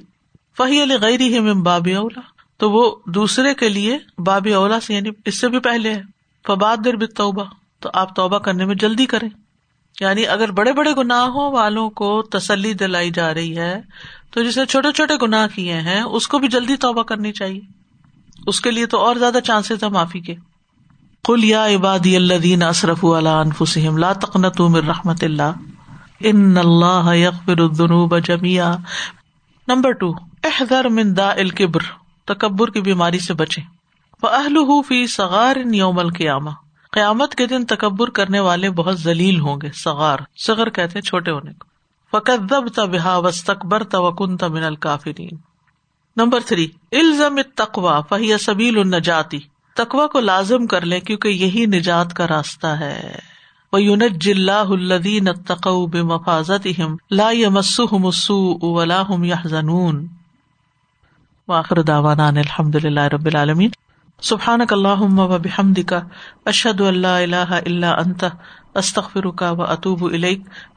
فہی 0.57 0.83
علی 0.83 0.95
غیر 0.95 1.19
ہی 1.19 1.53
باب 1.53 1.87
اولا 1.97 2.21
تو 2.57 2.71
وہ 2.71 2.95
دوسرے 3.05 3.53
کے 3.53 3.69
لیے 3.69 3.97
باب 4.17 4.47
اولا 4.55 4.79
سے 4.79 4.93
یعنی 4.93 5.09
اس 5.25 5.39
سے 5.39 5.47
بھی 5.47 5.59
پہلے 5.59 5.93
ہے 5.93 6.01
فباد 6.47 6.77
در 6.85 7.05
توبہ 7.05 7.43
تو 7.79 7.89
آپ 7.93 8.15
توبہ 8.15 8.37
کرنے 8.37 8.65
میں 8.65 8.75
جلدی 8.75 9.05
کریں۔ 9.05 9.29
یعنی 9.99 10.27
اگر 10.27 10.51
بڑے 10.51 10.73
بڑے 10.73 10.93
گناہوں 10.97 11.51
والوں 11.51 11.89
کو 11.89 12.21
تسلی 12.21 12.73
دلائی 12.73 13.11
جا 13.11 13.33
رہی 13.33 13.57
ہے، 13.57 13.81
تو 14.31 14.43
جس 14.43 14.57
نے 14.57 14.65
چھوٹے 14.65 14.91
چھوٹے 14.91 15.13
گناہ 15.21 15.47
کیے 15.55 15.73
ہیں، 15.73 16.01
اس 16.01 16.27
کو 16.27 16.39
بھی 16.39 16.47
جلدی 16.47 16.75
توبہ 16.75 17.03
کرنی 17.03 17.31
چاہیے۔ 17.31 17.61
اس 18.47 18.61
کے 18.61 18.71
لیے 18.71 18.85
تو 18.85 18.99
اور 18.99 19.15
زیادہ 19.15 19.37
چانسز 19.43 19.83
ہے 19.83 19.89
معافی 19.89 20.19
کے۔ 20.19 20.35
کل 21.23 21.43
یا 21.43 21.67
عبادی 21.67 22.15
اللہ 22.15 22.33
دین 22.33 22.63
اصرف 22.63 23.05
اللہ 23.05 23.29
انفسم 23.29 23.97
لا 23.97 24.13
تقنت 24.13 24.61
من 24.61 24.85
رحمت 24.87 25.23
اللہ۔ 25.23 25.51
ان 26.19 26.57
اللہ 26.57 27.15
یغفر 27.15 27.59
الذنوب 27.59 28.19
جميعا 28.19 28.75
نمبر 29.67 29.91
ٹو 29.91 30.11
احذر 30.43 30.89
من 30.89 31.17
داء 31.17 31.35
الكبر 31.37 31.81
تکبر 32.25 32.69
کی 32.69 32.81
بیماری 32.81 33.19
سے 33.19 33.33
بچے 33.33 33.61
فاہلہ 34.21 34.81
فی 34.87 35.07
صغار 35.07 35.55
یوم 35.73 35.99
القیامہ۔ 35.99 36.49
قیامت 36.97 37.35
کے 37.35 37.47
دن 37.47 37.65
تکبر 37.65 38.09
کرنے 38.09 38.39
والے 38.39 38.69
بہت 38.69 38.99
ذلیل 38.99 39.39
ہوں 39.39 39.57
گے، 39.61 39.71
صغار۔ 39.71 40.17
صغر 40.37 40.69
کہتے 40.69 40.91
ہیں 40.95 41.01
چھوٹے 41.01 41.31
ہونے 41.31 41.51
کو۔ 41.53 41.67
فقدبت 42.11 42.79
بها 42.79 43.17
واستكبرت 43.17 43.95
وكنت 43.95 44.43
من 44.43 44.63
الكافرین 44.63 45.37
نمبر 46.15 46.39
تھری 46.45 46.67
الزم 46.91 47.35
تقوا 47.55 48.01
فہی 48.01 48.37
سبیل 48.37 48.79
النجاتی 48.79 49.39
تقوا 49.75 50.07
کو 50.07 50.19
لازم 50.19 50.67
کر 50.67 50.85
لیں 50.85 50.99
کیونکہ 50.99 51.27
یہی 51.27 51.65
نجات 51.65 52.13
کا 52.13 52.27
راستہ 52.27 52.67
ہے۔ 52.67 53.15
وہ 53.73 53.81
یونت 53.81 54.11
جلح 54.11 54.69
الدین 54.69 55.33
تقو 55.33 55.85
بے 55.85 56.01
مفاظت 56.01 56.67
لا 57.11 57.31
مسم 57.49 58.05
ولا 58.61 59.01
ہم 59.09 59.23
یا 59.23 59.35
زنون 59.43 60.07
واخر 61.47 61.81
داوانا 61.81 62.27
الحمد 62.27 62.75
للہ 62.75 63.01
رب 63.01 63.25
العالمین 63.25 63.69
سبحان 64.21 64.61
اللہ 64.69 65.01
و 65.01 65.37
بحمد 65.37 65.79
کا 65.87 65.99
اشد 66.45 66.81
اللہ 66.81 67.07
اللہ 67.07 67.51
اللہ 67.51 67.85
انت 67.85 68.23
استخر 68.73 69.29
کا 69.31 69.51
و 69.51 69.61
اطوب 69.61 70.03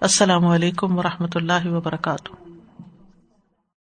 السلام 0.01 0.47
علیکم 0.47 0.99
و 0.99 1.03
رحمۃ 1.03 1.35
اللہ 1.35 1.67
وبرکاتہ۔ 1.67 2.40